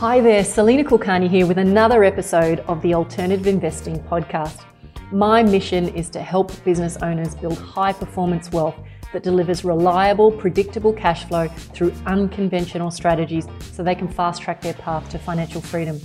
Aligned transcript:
Hi 0.00 0.18
there, 0.18 0.42
Salena 0.42 0.82
Kulkarni 0.82 1.28
here 1.28 1.46
with 1.46 1.58
another 1.58 2.04
episode 2.04 2.60
of 2.60 2.80
the 2.80 2.94
Alternative 2.94 3.46
Investing 3.46 4.02
Podcast. 4.04 4.64
My 5.12 5.42
mission 5.42 5.90
is 5.90 6.08
to 6.08 6.22
help 6.22 6.52
business 6.64 6.96
owners 7.02 7.34
build 7.34 7.58
high 7.58 7.92
performance 7.92 8.50
wealth 8.50 8.76
that 9.12 9.22
delivers 9.22 9.62
reliable, 9.62 10.32
predictable 10.32 10.94
cash 10.94 11.24
flow 11.24 11.48
through 11.48 11.92
unconventional 12.06 12.90
strategies 12.90 13.46
so 13.72 13.82
they 13.82 13.94
can 13.94 14.08
fast 14.08 14.40
track 14.40 14.62
their 14.62 14.72
path 14.72 15.06
to 15.10 15.18
financial 15.18 15.60
freedom. 15.60 16.00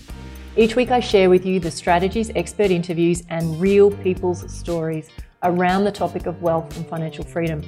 Each 0.58 0.76
week, 0.76 0.92
I 0.92 1.00
share 1.00 1.30
with 1.30 1.46
you 1.46 1.62
the 1.62 1.72
strategies, 1.72 2.32
expert 2.36 2.72
interviews, 2.72 3.24
and 3.30 3.62
real 3.62 3.92
people's 3.92 4.54
stories 4.54 5.08
around 5.44 5.86
the 5.86 5.92
topic 5.94 6.26
of 6.26 6.42
wealth 6.42 6.76
and 6.76 6.86
financial 6.86 7.24
freedom. 7.24 7.62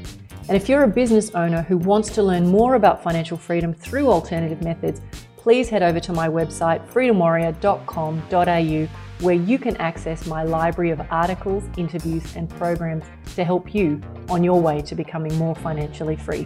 And 0.49 0.57
if 0.57 0.67
you're 0.67 0.83
a 0.83 0.89
business 0.89 1.31
owner 1.35 1.61
who 1.61 1.77
wants 1.77 2.09
to 2.15 2.21
learn 2.21 2.47
more 2.47 2.75
about 2.75 3.01
financial 3.01 3.37
freedom 3.37 3.73
through 3.73 4.09
alternative 4.09 4.61
methods, 4.61 5.01
please 5.47 5.69
head 5.69 5.81
over 5.81 5.97
to 5.97 6.11
my 6.11 6.27
website, 6.27 6.85
freedomwarrior.com.au, 6.89 9.25
where 9.25 9.33
you 9.33 9.57
can 9.57 9.77
access 9.77 10.27
my 10.27 10.43
library 10.43 10.91
of 10.91 10.99
articles, 11.09 11.63
interviews, 11.77 12.35
and 12.35 12.49
programs 12.49 13.05
to 13.33 13.45
help 13.45 13.73
you 13.73 14.01
on 14.27 14.43
your 14.43 14.59
way 14.59 14.81
to 14.81 14.93
becoming 14.93 15.33
more 15.37 15.55
financially 15.55 16.17
free. 16.17 16.45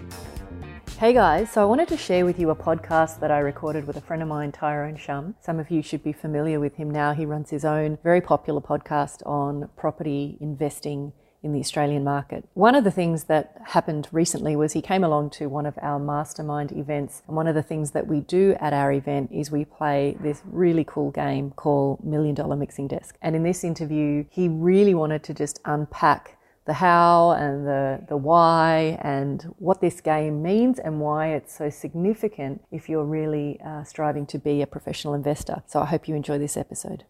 Hey 0.99 1.13
guys, 1.13 1.51
so 1.51 1.63
I 1.63 1.65
wanted 1.65 1.87
to 1.87 1.97
share 1.97 2.25
with 2.25 2.37
you 2.37 2.51
a 2.51 2.55
podcast 2.55 3.19
that 3.21 3.31
I 3.31 3.39
recorded 3.39 3.87
with 3.87 3.97
a 3.97 4.01
friend 4.01 4.21
of 4.21 4.27
mine, 4.27 4.51
Tyrone 4.51 4.97
Shum. 4.97 5.33
Some 5.41 5.59
of 5.59 5.71
you 5.71 5.81
should 5.81 6.03
be 6.03 6.13
familiar 6.13 6.59
with 6.59 6.75
him 6.75 6.91
now. 6.91 7.11
He 7.11 7.25
runs 7.25 7.49
his 7.49 7.65
own 7.65 7.97
very 8.03 8.21
popular 8.21 8.61
podcast 8.61 9.25
on 9.25 9.67
property 9.75 10.37
investing 10.39 11.11
in 11.43 11.53
the 11.53 11.59
Australian 11.59 12.03
market. 12.03 12.47
One 12.53 12.75
of 12.75 12.83
the 12.83 12.91
things 12.91 13.23
that 13.25 13.55
happened 13.65 14.07
recently 14.11 14.55
was 14.55 14.73
he 14.73 14.81
came 14.81 15.03
along 15.03 15.31
to 15.31 15.47
one 15.47 15.65
of 15.65 15.77
our 15.81 15.99
mastermind 15.99 16.71
events. 16.71 17.23
And 17.27 17.35
one 17.35 17.47
of 17.47 17.55
the 17.55 17.63
things 17.63 17.91
that 17.91 18.07
we 18.07 18.19
do 18.19 18.55
at 18.59 18.73
our 18.73 18.91
event 18.91 19.31
is 19.31 19.49
we 19.49 19.65
play 19.65 20.17
this 20.21 20.41
really 20.45 20.83
cool 20.83 21.11
game 21.11 21.51
called 21.51 22.03
Million 22.03 22.35
Dollar 22.35 22.55
Mixing 22.55 22.87
Desk. 22.87 23.17
And 23.21 23.35
in 23.35 23.43
this 23.43 23.63
interview, 23.63 24.25
he 24.29 24.47
really 24.47 24.93
wanted 24.93 25.23
to 25.23 25.33
just 25.33 25.59
unpack 25.65 26.37
the 26.65 26.73
how 26.73 27.31
and 27.31 27.65
the, 27.65 28.05
the 28.07 28.17
why 28.17 28.99
and 29.01 29.41
what 29.57 29.81
this 29.81 29.99
game 29.99 30.43
means 30.43 30.77
and 30.77 30.99
why 30.99 31.29
it's 31.29 31.57
so 31.57 31.71
significant 31.71 32.63
if 32.71 32.87
you're 32.87 33.03
really 33.03 33.59
uh, 33.65 33.83
striving 33.83 34.27
to 34.27 34.37
be 34.37 34.61
a 34.61 34.67
professional 34.67 35.15
investor. 35.15 35.63
So 35.65 35.81
I 35.81 35.85
hope 35.85 36.07
you 36.07 36.15
enjoy 36.15 36.37
this 36.37 36.55
episode. 36.55 37.03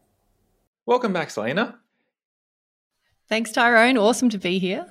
Welcome 0.85 1.11
back, 1.11 1.29
Salena. 1.29 1.79
Thanks, 3.31 3.53
Tyrone. 3.53 3.97
Awesome 3.97 4.27
to 4.31 4.37
be 4.37 4.59
here. 4.59 4.85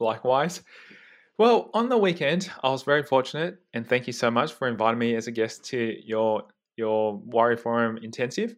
Likewise. 0.00 0.62
Well, 1.38 1.70
on 1.72 1.88
the 1.88 1.96
weekend, 1.96 2.50
I 2.64 2.70
was 2.70 2.82
very 2.82 3.04
fortunate, 3.04 3.58
and 3.72 3.88
thank 3.88 4.08
you 4.08 4.12
so 4.12 4.32
much 4.32 4.52
for 4.52 4.66
inviting 4.66 4.98
me 4.98 5.14
as 5.14 5.28
a 5.28 5.30
guest 5.30 5.64
to 5.66 5.94
your 6.04 6.42
your 6.76 7.16
Warrior 7.18 7.56
Forum 7.56 8.00
intensive. 8.02 8.56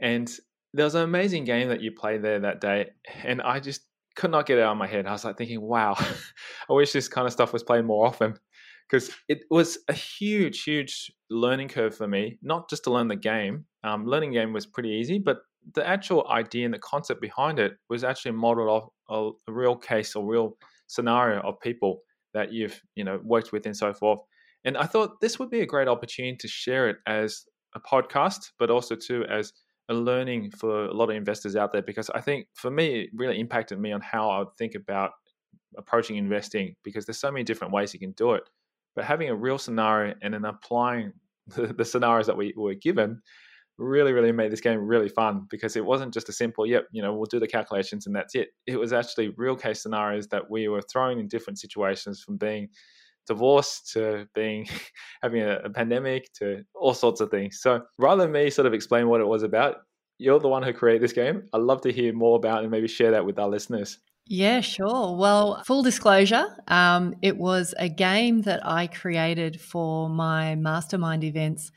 And 0.00 0.34
there 0.72 0.86
was 0.86 0.94
an 0.94 1.02
amazing 1.02 1.44
game 1.44 1.68
that 1.68 1.82
you 1.82 1.92
played 1.92 2.22
there 2.22 2.40
that 2.40 2.62
day, 2.62 2.92
and 3.24 3.42
I 3.42 3.60
just 3.60 3.82
could 4.16 4.30
not 4.30 4.46
get 4.46 4.56
it 4.56 4.62
out 4.62 4.72
of 4.72 4.78
my 4.78 4.86
head. 4.86 5.06
I 5.06 5.12
was 5.12 5.26
like 5.26 5.36
thinking, 5.36 5.60
wow, 5.60 5.94
I 6.70 6.72
wish 6.72 6.92
this 6.92 7.08
kind 7.08 7.26
of 7.26 7.32
stuff 7.34 7.52
was 7.52 7.62
played 7.62 7.84
more 7.84 8.06
often 8.06 8.38
because 8.88 9.10
it 9.28 9.42
was 9.50 9.76
a 9.88 9.92
huge, 9.92 10.62
huge 10.62 11.12
learning 11.28 11.68
curve 11.68 11.94
for 11.94 12.08
me. 12.08 12.38
Not 12.40 12.70
just 12.70 12.84
to 12.84 12.90
learn 12.90 13.08
the 13.08 13.16
game. 13.16 13.66
Um, 13.84 14.06
learning 14.06 14.32
game 14.32 14.54
was 14.54 14.64
pretty 14.64 14.92
easy, 14.92 15.18
but 15.18 15.42
the 15.74 15.86
actual 15.86 16.26
idea 16.28 16.64
and 16.64 16.74
the 16.74 16.78
concept 16.78 17.20
behind 17.20 17.58
it 17.58 17.72
was 17.88 18.04
actually 18.04 18.32
modeled 18.32 18.68
off 18.68 18.88
a, 19.08 19.50
a 19.50 19.52
real 19.52 19.76
case 19.76 20.14
or 20.14 20.24
real 20.26 20.56
scenario 20.86 21.40
of 21.40 21.60
people 21.60 22.00
that 22.34 22.52
you've 22.52 22.80
you 22.94 23.04
know 23.04 23.20
worked 23.24 23.52
with 23.52 23.66
and 23.66 23.76
so 23.76 23.92
forth. 23.92 24.20
And 24.64 24.76
I 24.76 24.84
thought 24.84 25.20
this 25.20 25.38
would 25.38 25.50
be 25.50 25.60
a 25.60 25.66
great 25.66 25.88
opportunity 25.88 26.36
to 26.38 26.48
share 26.48 26.88
it 26.88 26.96
as 27.06 27.44
a 27.74 27.80
podcast, 27.80 28.50
but 28.58 28.70
also 28.70 28.94
too 28.94 29.24
as 29.28 29.52
a 29.88 29.94
learning 29.94 30.50
for 30.52 30.84
a 30.84 30.94
lot 30.94 31.10
of 31.10 31.16
investors 31.16 31.56
out 31.56 31.72
there 31.72 31.82
because 31.82 32.08
I 32.10 32.20
think 32.20 32.46
for 32.54 32.70
me 32.70 33.02
it 33.02 33.10
really 33.14 33.40
impacted 33.40 33.78
me 33.80 33.92
on 33.92 34.00
how 34.00 34.30
I 34.30 34.38
would 34.40 34.56
think 34.56 34.74
about 34.74 35.10
approaching 35.76 36.16
investing 36.16 36.74
because 36.84 37.06
there's 37.06 37.18
so 37.18 37.32
many 37.32 37.44
different 37.44 37.72
ways 37.72 37.92
you 37.92 38.00
can 38.00 38.12
do 38.12 38.32
it. 38.32 38.44
But 38.94 39.04
having 39.04 39.28
a 39.28 39.34
real 39.34 39.58
scenario 39.58 40.14
and 40.22 40.34
then 40.34 40.44
applying 40.44 41.12
the, 41.48 41.68
the 41.68 41.84
scenarios 41.84 42.26
that 42.26 42.36
we 42.36 42.54
were 42.56 42.74
given 42.74 43.20
really, 43.78 44.12
really 44.12 44.32
made 44.32 44.52
this 44.52 44.60
game 44.60 44.80
really 44.80 45.08
fun 45.08 45.46
because 45.50 45.76
it 45.76 45.84
wasn't 45.84 46.12
just 46.12 46.28
a 46.28 46.32
simple, 46.32 46.66
yep, 46.66 46.86
you 46.92 47.02
know, 47.02 47.14
we'll 47.14 47.26
do 47.26 47.40
the 47.40 47.46
calculations 47.46 48.06
and 48.06 48.14
that's 48.14 48.34
it. 48.34 48.48
It 48.66 48.76
was 48.76 48.92
actually 48.92 49.30
real 49.36 49.56
case 49.56 49.82
scenarios 49.82 50.28
that 50.28 50.50
we 50.50 50.68
were 50.68 50.82
thrown 50.82 51.18
in 51.18 51.28
different 51.28 51.58
situations 51.58 52.20
from 52.20 52.36
being 52.36 52.68
divorced 53.26 53.92
to 53.92 54.26
being 54.34 54.68
having 55.22 55.42
a, 55.42 55.60
a, 55.64 55.70
pandemic 55.70 56.32
to 56.34 56.62
all 56.74 56.94
sorts 56.94 57.20
of 57.20 57.30
things. 57.30 57.60
So 57.60 57.82
rather 57.98 58.24
than 58.24 58.32
me 58.32 58.50
sort 58.50 58.66
of 58.66 58.74
explain 58.74 59.08
what 59.08 59.20
it 59.20 59.26
was 59.26 59.42
about, 59.42 59.76
you're 60.18 60.40
the 60.40 60.48
one 60.48 60.62
who 60.62 60.72
created 60.72 61.02
this 61.02 61.12
game. 61.12 61.44
I'd 61.52 61.62
love 61.62 61.80
to 61.82 61.92
hear 61.92 62.12
more 62.12 62.36
about 62.36 62.62
and 62.62 62.70
maybe 62.70 62.88
share 62.88 63.12
that 63.12 63.24
with 63.24 63.38
our 63.38 63.48
listeners. 63.48 63.98
Yeah, 64.26 64.60
sure. 64.60 65.16
Well, 65.16 65.62
full 65.64 65.82
disclosure, 65.82 66.46
um, 66.68 67.14
it 67.22 67.36
was 67.36 67.74
a 67.78 67.88
game 67.88 68.42
that 68.42 68.64
I 68.64 68.86
created 68.86 69.60
for 69.60 70.08
my 70.08 70.54
mastermind 70.54 71.24
events 71.24 71.72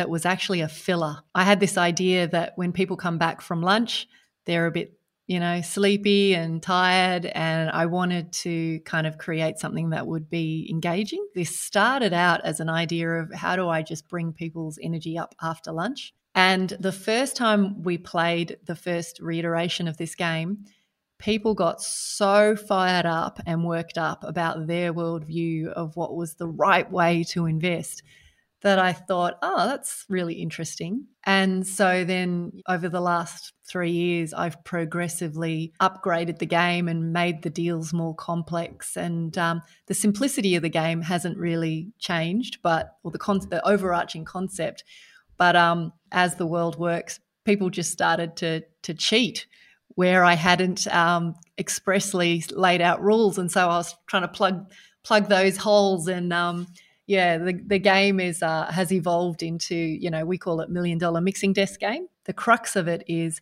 that 0.00 0.08
was 0.08 0.24
actually 0.24 0.62
a 0.62 0.68
filler. 0.68 1.18
I 1.34 1.44
had 1.44 1.60
this 1.60 1.76
idea 1.76 2.26
that 2.28 2.54
when 2.56 2.72
people 2.72 2.96
come 2.96 3.18
back 3.18 3.42
from 3.42 3.60
lunch, 3.60 4.08
they're 4.46 4.66
a 4.66 4.70
bit 4.70 4.94
you 5.26 5.38
know, 5.38 5.60
sleepy 5.60 6.34
and 6.34 6.60
tired. 6.60 7.26
And 7.26 7.68
I 7.70 7.84
wanted 7.84 8.32
to 8.32 8.80
kind 8.80 9.06
of 9.06 9.18
create 9.18 9.58
something 9.58 9.90
that 9.90 10.06
would 10.06 10.28
be 10.30 10.66
engaging. 10.72 11.24
This 11.36 11.56
started 11.56 12.12
out 12.12 12.40
as 12.44 12.60
an 12.60 12.70
idea 12.70 13.10
of 13.10 13.32
how 13.32 13.56
do 13.56 13.68
I 13.68 13.82
just 13.82 14.08
bring 14.08 14.32
people's 14.32 14.78
energy 14.82 15.18
up 15.18 15.34
after 15.40 15.70
lunch? 15.70 16.14
And 16.34 16.70
the 16.80 16.90
first 16.90 17.36
time 17.36 17.82
we 17.82 17.96
played 17.96 18.56
the 18.64 18.74
first 18.74 19.20
reiteration 19.20 19.86
of 19.86 19.98
this 19.98 20.14
game, 20.16 20.64
people 21.18 21.54
got 21.54 21.82
so 21.82 22.56
fired 22.56 23.06
up 23.06 23.38
and 23.46 23.64
worked 23.64 23.98
up 23.98 24.24
about 24.24 24.66
their 24.66 24.92
worldview 24.94 25.68
of 25.68 25.94
what 25.94 26.16
was 26.16 26.34
the 26.34 26.48
right 26.48 26.90
way 26.90 27.22
to 27.28 27.46
invest 27.46 28.02
that 28.62 28.78
I 28.78 28.92
thought, 28.92 29.38
oh, 29.42 29.66
that's 29.66 30.04
really 30.08 30.34
interesting. 30.34 31.06
And 31.24 31.66
so 31.66 32.04
then 32.04 32.52
over 32.68 32.88
the 32.88 33.00
last 33.00 33.54
three 33.66 33.90
years, 33.90 34.34
I've 34.34 34.62
progressively 34.64 35.72
upgraded 35.80 36.38
the 36.38 36.46
game 36.46 36.86
and 36.86 37.12
made 37.12 37.42
the 37.42 37.50
deals 37.50 37.92
more 37.92 38.14
complex. 38.14 38.96
And 38.96 39.36
um, 39.38 39.62
the 39.86 39.94
simplicity 39.94 40.56
of 40.56 40.62
the 40.62 40.68
game 40.68 41.00
hasn't 41.00 41.38
really 41.38 41.92
changed, 41.98 42.58
but, 42.62 42.96
or 43.02 43.10
the, 43.10 43.18
con- 43.18 43.48
the 43.48 43.66
overarching 43.66 44.24
concept. 44.24 44.84
But 45.38 45.56
um, 45.56 45.92
as 46.12 46.34
the 46.34 46.46
world 46.46 46.78
works, 46.78 47.18
people 47.44 47.70
just 47.70 47.92
started 47.92 48.36
to, 48.36 48.62
to 48.82 48.92
cheat 48.92 49.46
where 49.94 50.22
I 50.22 50.34
hadn't 50.34 50.86
um, 50.88 51.34
expressly 51.56 52.44
laid 52.50 52.82
out 52.82 53.02
rules. 53.02 53.38
And 53.38 53.50
so 53.50 53.62
I 53.62 53.76
was 53.76 53.94
trying 54.06 54.22
to 54.22 54.28
plug, 54.28 54.70
plug 55.02 55.28
those 55.28 55.56
holes 55.56 56.08
and, 56.08 56.30
um, 56.32 56.66
yeah, 57.10 57.38
the, 57.38 57.54
the 57.66 57.80
game 57.80 58.20
is 58.20 58.40
uh, 58.40 58.70
has 58.70 58.92
evolved 58.92 59.42
into 59.42 59.74
you 59.74 60.10
know 60.10 60.24
we 60.24 60.38
call 60.38 60.60
it 60.60 60.70
million 60.70 60.96
dollar 60.96 61.20
mixing 61.20 61.52
desk 61.52 61.80
game. 61.80 62.06
The 62.26 62.32
crux 62.32 62.76
of 62.76 62.86
it 62.86 63.02
is 63.08 63.40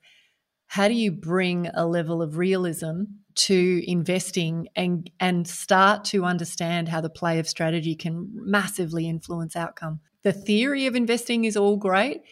how 0.69 0.89
do 0.89 0.95
you 0.95 1.13
bring 1.13 1.67
a 1.75 1.87
level 1.87 2.23
of 2.23 2.39
realism 2.39 3.03
to 3.35 3.83
investing 3.87 4.69
and 4.75 5.11
and 5.21 5.47
start 5.47 6.07
to 6.07 6.25
understand 6.25 6.89
how 6.89 7.03
the 7.03 7.11
play 7.11 7.39
of 7.39 7.47
strategy 7.47 7.95
can 7.95 8.31
massively 8.33 9.07
influence 9.07 9.55
outcome. 9.55 10.01
The 10.23 10.33
theory 10.33 10.87
of 10.87 10.97
investing 10.97 11.45
is 11.45 11.55
all 11.55 11.77
great, 11.77 12.23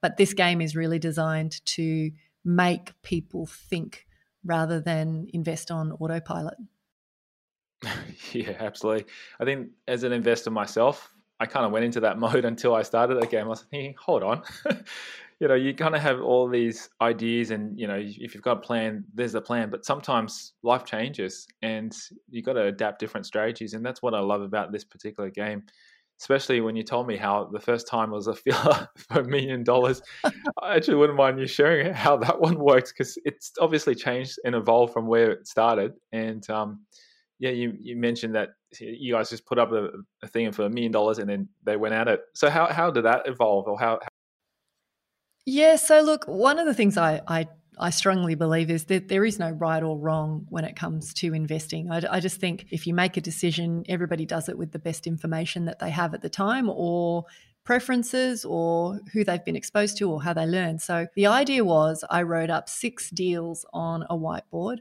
but 0.00 0.16
this 0.16 0.32
game 0.32 0.62
is 0.62 0.74
really 0.74 0.98
designed 0.98 1.62
to 1.66 2.10
make 2.42 2.94
people 3.02 3.44
think 3.44 4.06
rather 4.46 4.80
than 4.80 5.26
invest 5.34 5.70
on 5.70 5.92
autopilot. 5.92 6.56
yeah, 8.32 8.56
absolutely. 8.58 9.06
I 9.40 9.44
think 9.44 9.68
as 9.86 10.02
an 10.02 10.12
investor 10.12 10.50
myself, 10.50 11.12
I 11.38 11.46
kind 11.46 11.66
of 11.66 11.72
went 11.72 11.84
into 11.84 12.00
that 12.00 12.18
mode 12.18 12.44
until 12.44 12.74
I 12.74 12.82
started 12.82 13.20
the 13.20 13.26
game. 13.26 13.46
I 13.46 13.48
was 13.48 13.62
thinking, 13.62 13.94
hold 13.98 14.22
on. 14.22 14.42
you 15.40 15.48
know, 15.48 15.54
you 15.54 15.74
kind 15.74 15.94
of 15.94 16.00
have 16.00 16.20
all 16.20 16.48
these 16.48 16.88
ideas, 17.00 17.50
and 17.50 17.78
you 17.78 17.86
know, 17.86 17.98
if 18.00 18.34
you've 18.34 18.42
got 18.42 18.58
a 18.58 18.60
plan, 18.60 19.04
there's 19.14 19.34
a 19.34 19.40
plan. 19.40 19.70
But 19.70 19.84
sometimes 19.84 20.54
life 20.62 20.84
changes, 20.84 21.46
and 21.62 21.94
you've 22.30 22.44
got 22.44 22.54
to 22.54 22.64
adapt 22.64 22.98
different 22.98 23.26
strategies. 23.26 23.74
And 23.74 23.84
that's 23.84 24.02
what 24.02 24.14
I 24.14 24.20
love 24.20 24.42
about 24.42 24.72
this 24.72 24.84
particular 24.84 25.30
game. 25.30 25.64
Especially 26.18 26.62
when 26.62 26.76
you 26.76 26.82
told 26.82 27.06
me 27.06 27.18
how 27.18 27.44
the 27.52 27.60
first 27.60 27.86
time 27.86 28.10
was 28.10 28.26
a 28.26 28.34
filler 28.34 28.88
for 28.96 29.20
a 29.20 29.24
million 29.24 29.62
dollars. 29.62 30.00
I 30.24 30.74
actually 30.74 30.94
wouldn't 30.94 31.18
mind 31.18 31.38
you 31.38 31.46
sharing 31.46 31.92
how 31.92 32.16
that 32.16 32.40
one 32.40 32.58
works 32.58 32.90
because 32.90 33.18
it's 33.26 33.52
obviously 33.60 33.94
changed 33.94 34.38
and 34.42 34.54
evolved 34.54 34.94
from 34.94 35.08
where 35.08 35.30
it 35.32 35.46
started. 35.46 35.92
And 36.12 36.48
um, 36.48 36.80
yeah, 37.38 37.50
you, 37.50 37.76
you 37.78 37.96
mentioned 37.96 38.34
that 38.34 38.50
you 38.80 39.12
guys 39.12 39.30
just 39.30 39.46
put 39.46 39.58
up 39.58 39.72
a, 39.72 39.88
a 40.22 40.28
thing 40.28 40.50
for 40.52 40.64
a 40.64 40.70
million 40.70 40.92
dollars 40.92 41.18
and 41.18 41.28
then 41.28 41.48
they 41.64 41.76
went 41.76 41.94
at 41.94 42.08
it. 42.08 42.20
So 42.34 42.48
how 42.50 42.66
how 42.66 42.90
did 42.90 43.04
that 43.04 43.26
evolve, 43.26 43.66
or 43.68 43.78
how? 43.78 43.98
how... 44.02 44.08
Yeah. 45.44 45.76
So 45.76 46.00
look, 46.00 46.24
one 46.26 46.58
of 46.58 46.66
the 46.66 46.74
things 46.74 46.96
I, 46.96 47.20
I 47.28 47.48
I 47.78 47.90
strongly 47.90 48.34
believe 48.34 48.70
is 48.70 48.86
that 48.86 49.08
there 49.08 49.24
is 49.24 49.38
no 49.38 49.50
right 49.50 49.82
or 49.82 49.98
wrong 49.98 50.46
when 50.48 50.64
it 50.64 50.76
comes 50.76 51.12
to 51.14 51.34
investing. 51.34 51.90
I, 51.90 52.02
I, 52.10 52.20
just 52.20 52.40
think 52.40 52.66
if 52.70 52.86
you 52.86 52.94
make 52.94 53.18
a 53.18 53.20
decision, 53.20 53.84
everybody 53.86 54.24
does 54.24 54.48
it 54.48 54.56
with 54.56 54.72
the 54.72 54.78
best 54.78 55.06
information 55.06 55.66
that 55.66 55.78
they 55.78 55.90
have 55.90 56.14
at 56.14 56.22
the 56.22 56.30
time, 56.30 56.70
or 56.70 57.26
preferences 57.66 58.44
or 58.44 59.00
who 59.12 59.24
they've 59.24 59.44
been 59.44 59.56
exposed 59.56 59.98
to 59.98 60.08
or 60.08 60.22
how 60.22 60.32
they 60.32 60.46
learn. 60.46 60.78
So 60.78 61.08
the 61.16 61.26
idea 61.26 61.64
was 61.64 62.02
I 62.08 62.22
wrote 62.22 62.48
up 62.48 62.68
six 62.68 63.10
deals 63.10 63.66
on 63.74 64.04
a 64.08 64.16
whiteboard. 64.16 64.78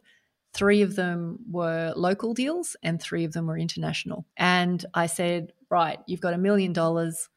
Three 0.56 0.82
of 0.82 0.96
them 0.96 1.40
were 1.52 1.92
local 1.98 2.34
deals 2.34 2.78
and 2.82 3.02
three 3.02 3.26
of 3.26 3.34
them 3.34 3.46
were 3.46 3.58
international. 3.58 4.26
And 4.38 4.86
I 4.94 5.08
said, 5.08 5.52
right, 5.70 6.00
you've 6.08 6.22
got 6.22 6.34
a 6.34 6.38
million 6.38 6.72
dollars, 6.72 7.28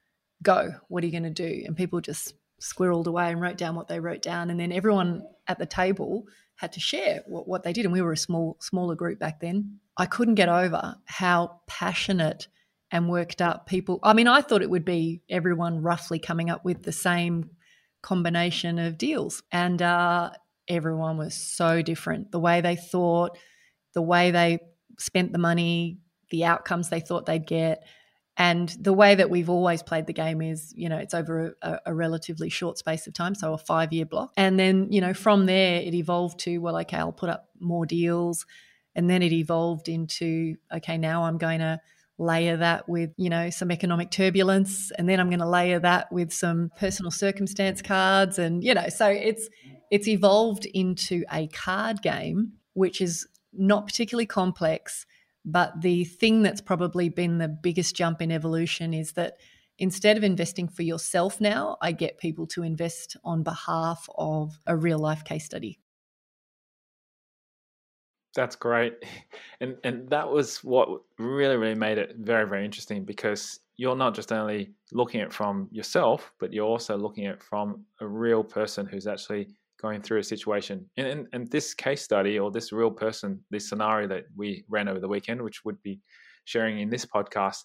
go. 0.42 0.70
What 0.86 1.02
are 1.02 1.06
you 1.06 1.12
going 1.12 1.24
to 1.24 1.30
do? 1.30 1.64
And 1.66 1.76
people 1.76 2.00
just 2.00 2.34
squirreled 2.60 3.06
away 3.06 3.30
and 3.32 3.40
wrote 3.40 3.56
down 3.56 3.74
what 3.74 3.88
they 3.88 3.98
wrote 3.98 4.22
down. 4.22 4.50
And 4.50 4.60
then 4.60 4.70
everyone 4.70 5.24
at 5.48 5.58
the 5.58 5.66
table 5.66 6.26
had 6.54 6.72
to 6.72 6.80
share 6.80 7.22
what, 7.26 7.48
what 7.48 7.64
they 7.64 7.72
did. 7.72 7.84
And 7.84 7.92
we 7.92 8.02
were 8.02 8.12
a 8.12 8.16
small, 8.16 8.56
smaller 8.60 8.94
group 8.94 9.18
back 9.18 9.40
then. 9.40 9.80
I 9.96 10.06
couldn't 10.06 10.36
get 10.36 10.48
over 10.48 10.94
how 11.06 11.60
passionate 11.66 12.46
and 12.90 13.08
worked 13.08 13.42
up 13.42 13.66
people. 13.66 13.98
I 14.02 14.12
mean, 14.12 14.28
I 14.28 14.42
thought 14.42 14.62
it 14.62 14.70
would 14.70 14.84
be 14.84 15.22
everyone 15.28 15.82
roughly 15.82 16.20
coming 16.20 16.50
up 16.50 16.64
with 16.64 16.84
the 16.84 16.92
same 16.92 17.50
combination 18.00 18.78
of 18.78 18.96
deals. 18.96 19.42
And 19.50 19.82
uh, 19.82 20.30
everyone 20.68 21.16
was 21.16 21.34
so 21.34 21.82
different. 21.82 22.30
The 22.30 22.40
way 22.40 22.60
they 22.60 22.76
thought, 22.76 23.38
the 23.94 24.02
way 24.02 24.30
they 24.30 24.58
spent 24.98 25.32
the 25.32 25.38
money, 25.38 25.98
the 26.30 26.44
outcomes 26.44 26.88
they 26.88 27.00
thought 27.00 27.26
they'd 27.26 27.46
get. 27.46 27.84
And 28.36 28.68
the 28.80 28.92
way 28.92 29.16
that 29.16 29.30
we've 29.30 29.50
always 29.50 29.82
played 29.82 30.06
the 30.06 30.12
game 30.12 30.40
is, 30.40 30.72
you 30.76 30.88
know, 30.88 30.98
it's 30.98 31.14
over 31.14 31.56
a, 31.60 31.80
a 31.86 31.94
relatively 31.94 32.48
short 32.48 32.78
space 32.78 33.06
of 33.08 33.14
time, 33.14 33.34
so 33.34 33.52
a 33.52 33.58
five 33.58 33.92
year 33.92 34.06
block. 34.06 34.32
And 34.36 34.58
then, 34.58 34.92
you 34.92 35.00
know, 35.00 35.12
from 35.12 35.46
there, 35.46 35.80
it 35.80 35.92
evolved 35.94 36.38
to, 36.40 36.58
well, 36.58 36.76
okay, 36.78 36.98
I'll 36.98 37.10
put 37.10 37.30
up 37.30 37.48
more 37.58 37.84
deals. 37.84 38.46
And 38.94 39.10
then 39.10 39.22
it 39.22 39.32
evolved 39.32 39.88
into, 39.88 40.56
okay, 40.72 40.98
now 40.98 41.24
I'm 41.24 41.38
going 41.38 41.58
to 41.60 41.80
layer 42.18 42.56
that 42.56 42.88
with, 42.88 43.10
you 43.16 43.30
know, 43.30 43.50
some 43.50 43.70
economic 43.70 44.10
turbulence. 44.10 44.90
And 44.92 45.08
then 45.08 45.20
I'm 45.20 45.28
going 45.28 45.38
to 45.40 45.48
layer 45.48 45.78
that 45.80 46.10
with 46.12 46.32
some 46.32 46.70
personal 46.78 47.10
circumstance 47.10 47.80
cards. 47.80 48.38
And, 48.38 48.62
you 48.62 48.74
know, 48.74 48.88
so 48.88 49.06
it's, 49.06 49.48
it's 49.90 50.08
evolved 50.08 50.66
into 50.66 51.24
a 51.32 51.46
card 51.48 52.02
game, 52.02 52.54
which 52.74 53.00
is 53.00 53.26
not 53.52 53.86
particularly 53.86 54.26
complex 54.26 55.06
but 55.48 55.80
the 55.80 56.04
thing 56.04 56.42
that's 56.42 56.60
probably 56.60 57.08
been 57.08 57.38
the 57.38 57.48
biggest 57.48 57.96
jump 57.96 58.20
in 58.20 58.30
evolution 58.30 58.92
is 58.92 59.12
that 59.12 59.38
instead 59.78 60.18
of 60.18 60.22
investing 60.22 60.68
for 60.68 60.82
yourself 60.82 61.40
now, 61.40 61.78
I 61.80 61.92
get 61.92 62.18
people 62.18 62.46
to 62.48 62.62
invest 62.62 63.16
on 63.24 63.42
behalf 63.44 64.06
of 64.18 64.58
a 64.66 64.76
real 64.76 64.98
life 64.98 65.24
case 65.24 65.46
study. 65.46 65.78
That's 68.38 68.54
great. 68.54 68.94
And 69.60 69.76
and 69.82 70.08
that 70.10 70.30
was 70.30 70.62
what 70.62 70.88
really, 71.18 71.56
really 71.56 71.74
made 71.74 71.98
it 71.98 72.14
very, 72.20 72.48
very 72.48 72.64
interesting 72.64 73.04
because 73.04 73.58
you're 73.76 73.96
not 73.96 74.14
just 74.14 74.30
only 74.30 74.70
looking 74.92 75.20
at 75.20 75.32
from 75.32 75.68
yourself, 75.72 76.32
but 76.38 76.52
you're 76.52 76.72
also 76.74 76.96
looking 76.96 77.26
at 77.26 77.42
from 77.42 77.84
a 78.00 78.06
real 78.06 78.44
person 78.44 78.86
who's 78.86 79.08
actually 79.08 79.48
going 79.82 80.00
through 80.00 80.20
a 80.20 80.22
situation. 80.22 80.88
And, 80.96 81.06
and, 81.08 81.26
and 81.32 81.50
this 81.50 81.74
case 81.74 82.02
study 82.02 82.38
or 82.38 82.52
this 82.52 82.70
real 82.70 82.92
person, 82.92 83.40
this 83.50 83.68
scenario 83.68 84.06
that 84.06 84.26
we 84.36 84.64
ran 84.68 84.86
over 84.86 85.00
the 85.00 85.08
weekend, 85.08 85.42
which 85.42 85.64
would 85.64 85.82
be 85.82 85.98
sharing 86.44 86.78
in 86.78 86.88
this 86.88 87.04
podcast, 87.04 87.64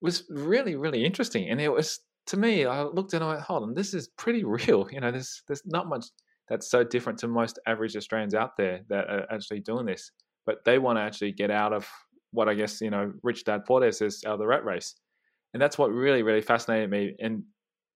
was 0.00 0.24
really, 0.28 0.74
really 0.74 1.04
interesting. 1.04 1.48
And 1.50 1.60
it 1.60 1.72
was, 1.72 2.00
to 2.26 2.36
me, 2.36 2.66
I 2.66 2.82
looked 2.82 3.14
and 3.14 3.22
I 3.22 3.28
went, 3.28 3.42
hold 3.42 3.62
on, 3.62 3.74
this 3.74 3.94
is 3.94 4.08
pretty 4.08 4.42
real. 4.58 4.88
You 4.90 5.00
know, 5.00 5.12
there's, 5.12 5.44
there's 5.46 5.62
not 5.64 5.88
much 5.88 6.06
that's 6.48 6.70
so 6.70 6.84
different 6.84 7.18
to 7.20 7.28
most 7.28 7.58
average 7.66 7.96
Australians 7.96 8.34
out 8.34 8.56
there 8.56 8.80
that 8.88 9.08
are 9.08 9.26
actually 9.30 9.60
doing 9.60 9.86
this. 9.86 10.10
But 10.46 10.64
they 10.64 10.78
want 10.78 10.98
to 10.98 11.02
actually 11.02 11.32
get 11.32 11.50
out 11.50 11.72
of 11.72 11.86
what 12.30 12.48
I 12.48 12.54
guess, 12.54 12.80
you 12.80 12.90
know, 12.90 13.12
Rich 13.22 13.44
Dad 13.44 13.64
Poor 13.66 13.80
Dad 13.80 13.94
says, 13.94 14.22
out 14.26 14.34
of 14.34 14.38
the 14.38 14.46
rat 14.46 14.64
race. 14.64 14.94
And 15.54 15.62
that's 15.62 15.78
what 15.78 15.90
really, 15.90 16.22
really 16.22 16.42
fascinated 16.42 16.90
me. 16.90 17.14
And 17.20 17.42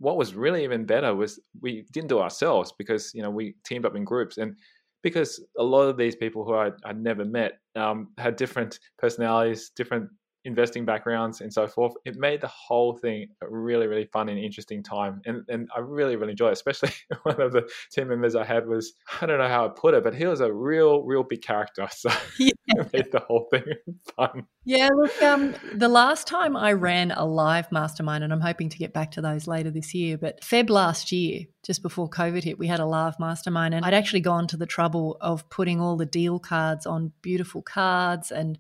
what 0.03 0.17
was 0.17 0.35
really 0.35 0.65
even 0.65 0.85
better 0.85 1.15
was 1.15 1.39
we 1.61 1.87
didn't 1.93 2.09
do 2.09 2.19
ourselves 2.19 2.73
because 2.77 3.13
you 3.15 3.23
know 3.23 3.31
we 3.31 3.55
teamed 3.65 3.87
up 3.87 3.95
in 3.95 4.05
groups 4.05 4.37
and 4.37 4.57
because 5.03 5.45
a 5.59 5.63
lot 5.63 5.83
of 5.83 5.97
these 5.97 6.17
people 6.17 6.45
who 6.45 6.55
I, 6.55 6.71
would 6.87 7.01
never 7.01 7.25
met 7.25 7.59
um, 7.77 8.09
had 8.19 8.37
different 8.37 8.79
personalities, 8.99 9.71
different 9.75 10.09
investing 10.45 10.85
backgrounds 10.85 11.41
and 11.41 11.53
so 11.53 11.67
forth, 11.67 11.95
it 12.05 12.17
made 12.17 12.41
the 12.41 12.49
whole 12.49 12.95
thing 12.95 13.29
a 13.41 13.49
really, 13.49 13.87
really 13.87 14.07
fun 14.07 14.29
and 14.29 14.39
interesting 14.39 14.83
time. 14.83 15.21
And 15.25 15.45
and 15.49 15.69
I 15.75 15.81
really, 15.81 16.17
really 16.17 16.33
enjoyed 16.33 16.51
it. 16.51 16.53
Especially 16.53 16.91
one 17.23 17.41
of 17.41 17.53
the 17.53 17.69
team 17.93 18.09
members 18.09 18.35
I 18.35 18.45
had 18.45 18.67
was 18.67 18.95
I 19.21 19.27
don't 19.27 19.39
know 19.39 19.49
how 19.49 19.67
I 19.67 19.69
put 19.69 19.95
it, 19.95 20.05
but 20.05 20.15
he 20.15 20.27
was 20.27 20.41
a 20.41 20.53
real, 20.53 21.03
real 21.03 21.23
big 21.23 21.43
character. 21.43 21.89
So 22.03 22.11
yeah. 22.39 22.53
it 22.67 22.93
made 22.93 23.13
the 23.13 23.21
whole 23.21 23.47
thing 23.51 23.63
fun. 24.17 24.47
Yeah, 24.65 24.89
look, 24.97 25.23
um, 25.23 25.55
the 25.73 25.89
last 25.89 26.27
time 26.27 26.57
I 26.57 26.73
ran 26.73 27.13
a 27.13 27.25
live 27.25 27.71
mastermind, 27.71 28.25
and 28.25 28.33
I'm 28.33 28.41
hoping 28.41 28.69
to 28.71 28.79
get 28.79 28.93
back 28.93 29.13
to 29.13 29.21
those 29.21 29.47
later 29.47 29.71
this 29.71 29.95
year, 29.95 30.19
but 30.19 30.41
Feb 30.41 30.69
last 30.69 31.13
year, 31.13 31.45
just 31.63 31.83
before 31.83 32.11
COVID 32.11 32.43
hit, 32.43 32.59
we 32.59 32.67
had 32.67 32.81
a 32.81 32.87
live 32.87 33.21
mastermind, 33.21 33.75
and 33.75 33.85
I'd 33.85 33.95
actually 33.95 34.21
gone 34.21 34.49
to 34.49 34.57
the 34.57 34.67
trouble 34.67 35.17
of 35.21 35.49
putting 35.49 35.81
all 35.81 35.97
the 35.97 36.07
deal 36.07 36.41
cards 36.41 36.87
on 36.87 37.13
beautiful 37.23 37.63
cards 37.63 38.33
and 38.33 38.59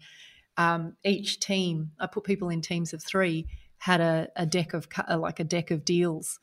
um, 0.56 0.96
each 1.04 1.40
team, 1.40 1.92
I 1.98 2.06
put 2.06 2.24
people 2.24 2.48
in 2.48 2.60
teams 2.60 2.92
of 2.92 3.02
three, 3.02 3.46
had 3.78 4.00
a, 4.00 4.28
a 4.36 4.46
deck 4.46 4.74
of 4.74 4.86
uh, 5.08 5.18
like 5.18 5.40
a 5.40 5.44
deck 5.44 5.70
of 5.70 5.84
deals, 5.84 6.38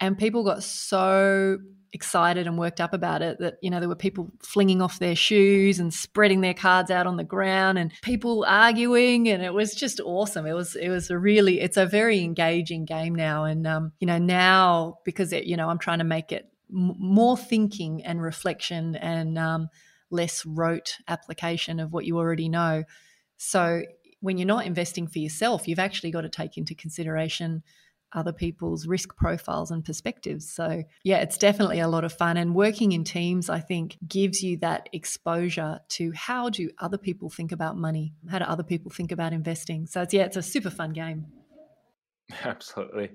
and 0.00 0.18
people 0.18 0.44
got 0.44 0.62
so 0.62 1.58
excited 1.92 2.46
and 2.46 2.58
worked 2.58 2.80
up 2.80 2.92
about 2.92 3.22
it 3.22 3.38
that 3.38 3.54
you 3.62 3.70
know 3.70 3.80
there 3.80 3.88
were 3.88 3.94
people 3.94 4.30
flinging 4.42 4.82
off 4.82 4.98
their 4.98 5.16
shoes 5.16 5.78
and 5.78 5.94
spreading 5.94 6.42
their 6.42 6.52
cards 6.52 6.90
out 6.90 7.06
on 7.06 7.16
the 7.16 7.24
ground 7.24 7.78
and 7.78 7.90
people 8.02 8.44
arguing 8.46 9.28
and 9.28 9.42
it 9.42 9.54
was 9.54 9.74
just 9.74 10.00
awesome. 10.00 10.46
It 10.46 10.52
was 10.52 10.76
it 10.76 10.90
was 10.90 11.10
a 11.10 11.18
really 11.18 11.60
it's 11.60 11.78
a 11.78 11.86
very 11.86 12.20
engaging 12.20 12.84
game 12.84 13.14
now. 13.14 13.44
And 13.44 13.66
um, 13.66 13.92
you 13.98 14.06
know 14.06 14.18
now 14.18 14.98
because 15.04 15.32
it, 15.32 15.44
you 15.44 15.56
know 15.56 15.68
i'm 15.68 15.78
trying 15.78 15.98
to 15.98 16.04
make 16.04 16.32
it 16.32 16.50
m- 16.70 16.96
more 16.98 17.36
thinking 17.36 18.04
and 18.04 18.20
reflection 18.20 18.96
and 18.96 19.38
um, 19.38 19.68
less 20.10 20.44
rote 20.44 20.96
application 21.08 21.80
of 21.80 21.92
what 21.92 22.04
you 22.04 22.18
already 22.18 22.48
know 22.48 22.84
so 23.36 23.82
when 24.20 24.38
you're 24.38 24.46
not 24.46 24.66
investing 24.66 25.06
for 25.06 25.18
yourself, 25.18 25.68
you've 25.68 25.78
actually 25.78 26.10
got 26.10 26.22
to 26.22 26.28
take 26.28 26.56
into 26.56 26.74
consideration 26.74 27.62
other 28.12 28.32
people's 28.32 28.86
risk 28.86 29.16
profiles 29.16 29.70
and 29.70 29.84
perspectives. 29.84 30.50
So, 30.50 30.84
yeah, 31.04 31.18
it's 31.18 31.36
definitely 31.36 31.80
a 31.80 31.88
lot 31.88 32.04
of 32.04 32.12
fun. 32.12 32.36
And 32.36 32.54
working 32.54 32.92
in 32.92 33.04
teams, 33.04 33.50
I 33.50 33.60
think, 33.60 33.98
gives 34.06 34.42
you 34.42 34.56
that 34.58 34.88
exposure 34.92 35.80
to 35.90 36.12
how 36.12 36.48
do 36.48 36.70
other 36.78 36.98
people 36.98 37.28
think 37.28 37.52
about 37.52 37.76
money? 37.76 38.14
How 38.30 38.38
do 38.38 38.44
other 38.44 38.62
people 38.62 38.90
think 38.90 39.12
about 39.12 39.32
investing? 39.32 39.86
So, 39.86 40.02
it's, 40.02 40.14
yeah, 40.14 40.24
it's 40.24 40.36
a 40.36 40.42
super 40.42 40.70
fun 40.70 40.92
game. 40.92 41.26
Absolutely. 42.44 43.10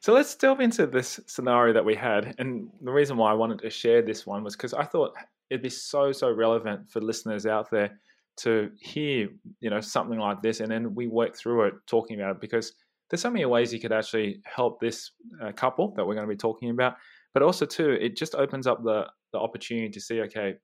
So, 0.00 0.12
let's 0.12 0.34
delve 0.34 0.60
into 0.60 0.86
this 0.86 1.20
scenario 1.26 1.72
that 1.74 1.84
we 1.84 1.94
had. 1.94 2.34
And 2.38 2.68
the 2.80 2.92
reason 2.92 3.16
why 3.16 3.30
I 3.30 3.34
wanted 3.34 3.60
to 3.60 3.70
share 3.70 4.02
this 4.02 4.26
one 4.26 4.44
was 4.44 4.56
because 4.56 4.74
I 4.74 4.84
thought 4.84 5.14
it'd 5.50 5.62
be 5.62 5.70
so, 5.70 6.12
so 6.12 6.30
relevant 6.30 6.90
for 6.90 7.00
listeners 7.00 7.46
out 7.46 7.70
there 7.70 7.98
to 8.36 8.70
hear 8.80 9.28
you 9.60 9.70
know 9.70 9.80
something 9.80 10.18
like 10.18 10.42
this 10.42 10.60
and 10.60 10.70
then 10.70 10.94
we 10.94 11.06
work 11.06 11.36
through 11.36 11.64
it 11.64 11.74
talking 11.86 12.20
about 12.20 12.36
it 12.36 12.40
because 12.40 12.72
there's 13.10 13.20
so 13.20 13.30
many 13.30 13.44
ways 13.44 13.72
you 13.72 13.80
could 13.80 13.92
actually 13.92 14.40
help 14.44 14.80
this 14.80 15.12
uh, 15.42 15.52
couple 15.52 15.92
that 15.96 16.04
we're 16.04 16.14
going 16.14 16.26
to 16.26 16.32
be 16.32 16.36
talking 16.36 16.70
about 16.70 16.94
but 17.32 17.42
also 17.42 17.64
too 17.64 17.90
it 17.90 18.16
just 18.16 18.34
opens 18.34 18.66
up 18.66 18.82
the 18.82 19.04
the 19.32 19.38
opportunity 19.38 19.88
to 19.88 20.00
see 20.00 20.20
okay 20.20 20.54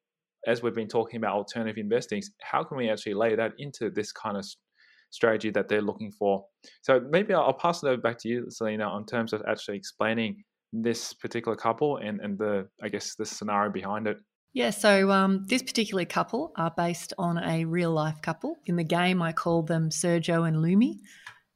as 0.47 0.63
we've 0.63 0.75
been 0.75 0.89
talking 0.89 1.19
about 1.19 1.35
alternative 1.35 1.79
investing 1.79 2.23
how 2.43 2.65
can 2.65 2.77
we 2.77 2.91
actually 2.91 3.15
lay 3.15 3.37
that 3.37 3.53
into 3.59 3.91
this 3.91 4.11
kind 4.11 4.37
of 4.37 4.45
strategy 5.11 5.51
that 5.51 5.69
they're 5.69 5.83
looking 5.83 6.13
for? 6.13 6.45
So 6.83 7.01
maybe 7.11 7.35
i'll 7.35 7.53
pass 7.53 7.83
it 7.83 7.89
over 7.89 8.01
back 8.01 8.19
to 8.21 8.29
you 8.29 8.47
salena 8.49 8.85
on 8.85 9.05
terms 9.07 9.33
of 9.33 9.43
actually 9.47 9.77
explaining 9.77 10.43
this 10.73 11.13
particular 11.13 11.57
couple 11.57 11.97
and 11.97 12.21
and 12.21 12.39
the 12.39 12.69
i 12.83 12.89
guess 12.89 13.17
the 13.17 13.27
scenario 13.27 13.73
behind 13.73 14.07
it 14.07 14.19
yeah, 14.53 14.71
so 14.71 15.11
um, 15.11 15.45
this 15.47 15.63
particular 15.63 16.05
couple 16.05 16.53
are 16.57 16.73
based 16.77 17.13
on 17.19 17.39
a 17.39 17.65
real 17.65 17.93
life 17.93 18.21
couple. 18.21 18.57
In 18.67 18.77
the 18.77 18.85
game, 18.85 19.23
I 19.23 19.33
called 19.33 19.69
them 19.69 19.91
Sergio 19.91 20.47
and 20.47 20.57
Lumi. 20.57 20.99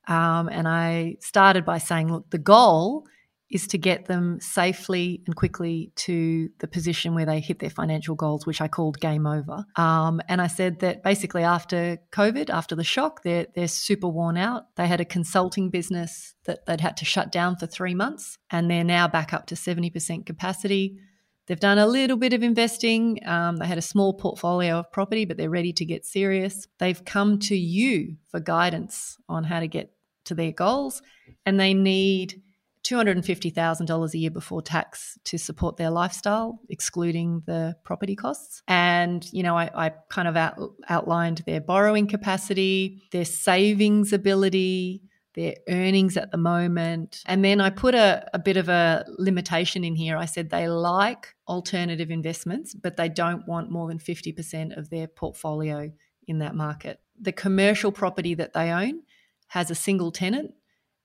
Um, 0.07 0.49
and 0.49 0.69
I 0.69 1.17
started 1.21 1.65
by 1.65 1.79
saying, 1.79 2.13
look, 2.13 2.31
the 2.31 2.39
goal 2.39 3.07
is 3.51 3.67
to 3.69 3.79
get 3.79 4.07
them 4.07 4.41
safely 4.41 5.23
and 5.27 5.37
quickly 5.37 5.93
to 5.95 6.49
the 6.59 6.67
position 6.67 7.15
where 7.15 7.27
they 7.27 7.41
hit 7.41 7.59
their 7.59 7.71
financial 7.71 8.15
goals, 8.15 8.47
which 8.47 8.61
I 8.61 8.69
called 8.69 8.99
game 9.01 9.27
over. 9.27 9.65
Um, 9.77 10.21
and 10.29 10.41
I 10.41 10.47
said 10.47 10.81
that 10.81 11.03
basically 11.03 11.45
after 11.45 11.99
COVID, 12.11 12.51
after 12.51 12.75
the 12.75 12.85
shock, 12.85 13.23
they're, 13.23 13.47
they're 13.55 13.69
super 13.69 14.09
worn 14.09 14.37
out. 14.37 14.75
They 14.77 14.87
had 14.87 15.01
a 15.01 15.05
consulting 15.05 15.71
business 15.71 16.35
that 16.45 16.67
they'd 16.67 16.81
had 16.81 16.97
to 16.99 17.05
shut 17.05 17.31
down 17.31 17.57
for 17.57 17.67
three 17.67 17.95
months, 17.95 18.39
and 18.51 18.71
they're 18.71 18.83
now 18.83 19.09
back 19.09 19.33
up 19.33 19.47
to 19.47 19.55
70% 19.55 20.27
capacity. 20.27 20.99
They've 21.47 21.61
done 21.61 21.79
a 21.79 21.87
little 21.87 22.17
bit 22.17 22.33
of 22.33 22.43
investing. 22.43 23.21
Um, 23.27 23.57
they 23.57 23.67
had 23.67 23.79
a 23.79 23.83
small 23.83 24.15
portfolio 24.15 24.79
of 24.79 24.91
property, 24.91 25.25
but 25.25 25.37
they're 25.37 25.51
ready 25.51 25.73
to 25.75 25.85
get 25.85 26.07
serious. 26.07 26.67
They've 26.79 27.05
come 27.05 27.39
to 27.41 27.57
you 27.57 28.17
for 28.31 28.41
guidance 28.41 29.19
on 29.29 29.45
how 29.45 29.61
to 29.61 29.69
get 29.69 29.93
to 30.25 30.35
their 30.35 30.53
goals, 30.53 31.03
and 31.45 31.61
they 31.61 31.75
need 31.75 32.43
$250,000 32.85 34.15
a 34.15 34.19
year 34.19 34.31
before 34.31 34.61
tax 34.61 35.19
to 35.25 35.39
support 35.39 35.77
their 35.77 35.91
lifestyle, 35.91 36.61
excluding 36.69 37.43
the 37.47 37.77
property 37.83 38.15
costs. 38.15 38.63
And, 38.69 39.27
you 39.33 39.43
know, 39.43 39.57
I, 39.57 39.71
I 39.75 39.89
kind 40.11 40.29
of 40.29 40.37
out, 40.37 40.59
outlined 40.89 41.43
their 41.47 41.61
borrowing 41.61 42.07
capacity, 42.07 43.03
their 43.11 43.25
savings 43.25 44.13
ability, 44.13 45.03
their 45.35 45.55
earnings 45.69 46.17
at 46.17 46.31
the 46.31 46.39
moment. 46.39 47.23
And 47.27 47.45
then 47.45 47.61
I 47.61 47.71
put 47.71 47.95
a, 47.95 48.29
a 48.33 48.39
bit 48.39 48.57
of 48.57 48.69
a 48.69 49.05
limitation 49.19 49.85
in 49.85 49.97
here. 49.97 50.17
I 50.17 50.27
said 50.27 50.51
they 50.51 50.69
like 50.69 51.35
alternative 51.49 52.11
investments, 52.11 52.75
but 52.75 52.97
they 52.97 53.09
don't 53.09 53.47
want 53.47 53.71
more 53.71 53.89
than 53.89 53.99
50% 53.99 54.77
of 54.77 54.91
their 54.91 55.07
portfolio 55.09 55.93
in 56.27 56.39
that 56.39 56.55
market. 56.55 57.01
The 57.21 57.33
commercial 57.33 57.93
property 57.93 58.35
that 58.35 58.53
they 58.53 58.71
own 58.71 59.03
has 59.49 59.71
a 59.71 59.75
single 59.75 60.13
tenant, 60.13 60.55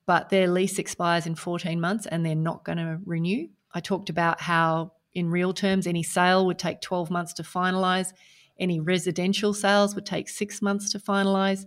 but 0.06 0.30
their 0.30 0.48
lease 0.48 0.80
expires 0.80 1.26
in 1.26 1.36
14 1.36 1.80
months 1.80 2.06
and 2.06 2.26
they're 2.26 2.36
not 2.36 2.64
going 2.64 2.78
to 2.78 3.00
renew. 3.06 3.48
I 3.74 3.80
talked 3.80 4.10
about 4.10 4.42
how, 4.42 4.94
in 5.14 5.30
real 5.30 5.54
terms, 5.54 5.86
any 5.86 6.04
sale 6.04 6.46
would 6.46 6.60
take 6.60 6.82
12 6.82 7.12
months 7.12 7.34
to 7.34 7.44
finalize, 7.44 8.14
any 8.60 8.80
residential 8.80 9.54
sales 9.54 9.96
would 9.96 10.06
take 10.06 10.30
six 10.30 10.62
months 10.62 10.92
to 10.92 11.00
finalize. 11.00 11.66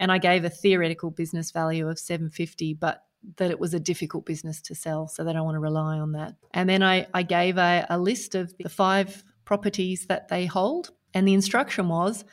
And 0.00 0.10
I 0.10 0.18
gave 0.18 0.44
a 0.44 0.50
theoretical 0.50 1.10
business 1.10 1.52
value 1.52 1.88
of 1.88 1.98
750, 1.98 2.74
but 2.74 3.04
that 3.36 3.50
it 3.50 3.60
was 3.60 3.74
a 3.74 3.80
difficult 3.80 4.26
business 4.26 4.60
to 4.62 4.74
sell, 4.74 5.06
so 5.06 5.22
they 5.22 5.32
don't 5.32 5.44
want 5.44 5.54
to 5.54 5.60
rely 5.60 5.98
on 5.98 6.12
that. 6.12 6.34
And 6.52 6.68
then 6.68 6.82
I, 6.82 7.06
I 7.14 7.22
gave 7.22 7.58
a, 7.58 7.86
a 7.88 7.98
list 7.98 8.34
of 8.34 8.52
the 8.58 8.68
five 8.68 9.22
properties 9.44 10.06
that 10.06 10.28
they 10.28 10.46
hold, 10.46 10.90
and 11.14 11.28
the 11.28 11.34
instruction 11.34 11.88
was 11.88 12.24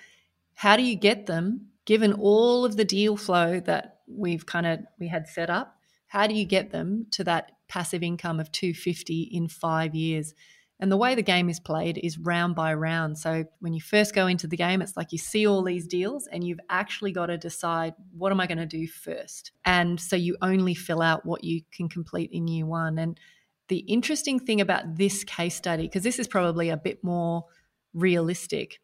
how 0.56 0.76
do 0.76 0.82
you 0.82 0.96
get 0.96 1.28
them 1.28 1.68
given 1.86 2.14
all 2.14 2.66
of 2.66 2.78
the 2.78 2.86
deal 2.86 3.16
flow 3.16 3.60
that 3.60 4.00
we've 4.08 4.46
kind 4.46 4.66
of 4.66 4.80
we 5.00 5.08
had 5.08 5.28
set 5.28 5.50
up? 5.50 5.78
How 6.08 6.26
do 6.26 6.34
you 6.34 6.46
get 6.46 6.72
them 6.72 7.06
to 7.12 7.24
that 7.26 7.52
passive 7.68 8.02
income 8.02 8.40
of 8.40 8.52
250 8.52 9.24
in 9.24 9.50
5 9.50 9.94
years 9.94 10.34
and 10.80 10.92
the 10.92 10.98
way 10.98 11.16
the 11.16 11.24
game 11.24 11.50
is 11.50 11.60
played 11.60 12.00
is 12.04 12.18
round 12.18 12.56
by 12.56 12.74
round. 12.74 13.18
So 13.18 13.46
when 13.60 13.74
you 13.74 13.82
first 13.82 14.14
go 14.14 14.28
into 14.28 14.48
the 14.48 14.58
game 14.58 14.82
it's 14.82 14.96
like 14.96 15.12
you 15.12 15.18
see 15.18 15.48
all 15.48 15.64
these 15.64 15.88
deals 15.88 16.28
and 16.32 16.44
you've 16.44 16.60
actually 16.70 17.12
got 17.12 17.28
to 17.28 17.38
decide 17.38 17.94
what 18.16 18.32
am 18.32 18.40
i 18.40 18.48
going 18.48 18.58
to 18.58 18.66
do 18.66 18.88
first? 18.88 19.52
And 19.66 20.00
so 20.00 20.16
you 20.16 20.38
only 20.42 20.74
fill 20.74 21.02
out 21.02 21.26
what 21.26 21.44
you 21.44 21.62
can 21.72 21.90
complete 21.90 22.30
in 22.32 22.48
year 22.48 22.66
1 22.66 22.98
and 22.98 23.20
the 23.70 23.80
interesting 23.80 24.40
thing 24.40 24.62
about 24.62 24.96
this 24.96 25.24
case 25.24 25.56
study 25.56 25.84
because 25.84 26.04
this 26.04 26.20
is 26.20 26.28
probably 26.28 26.70
a 26.70 26.78
bit 26.78 27.04
more 27.04 27.44
realistic 27.94 28.80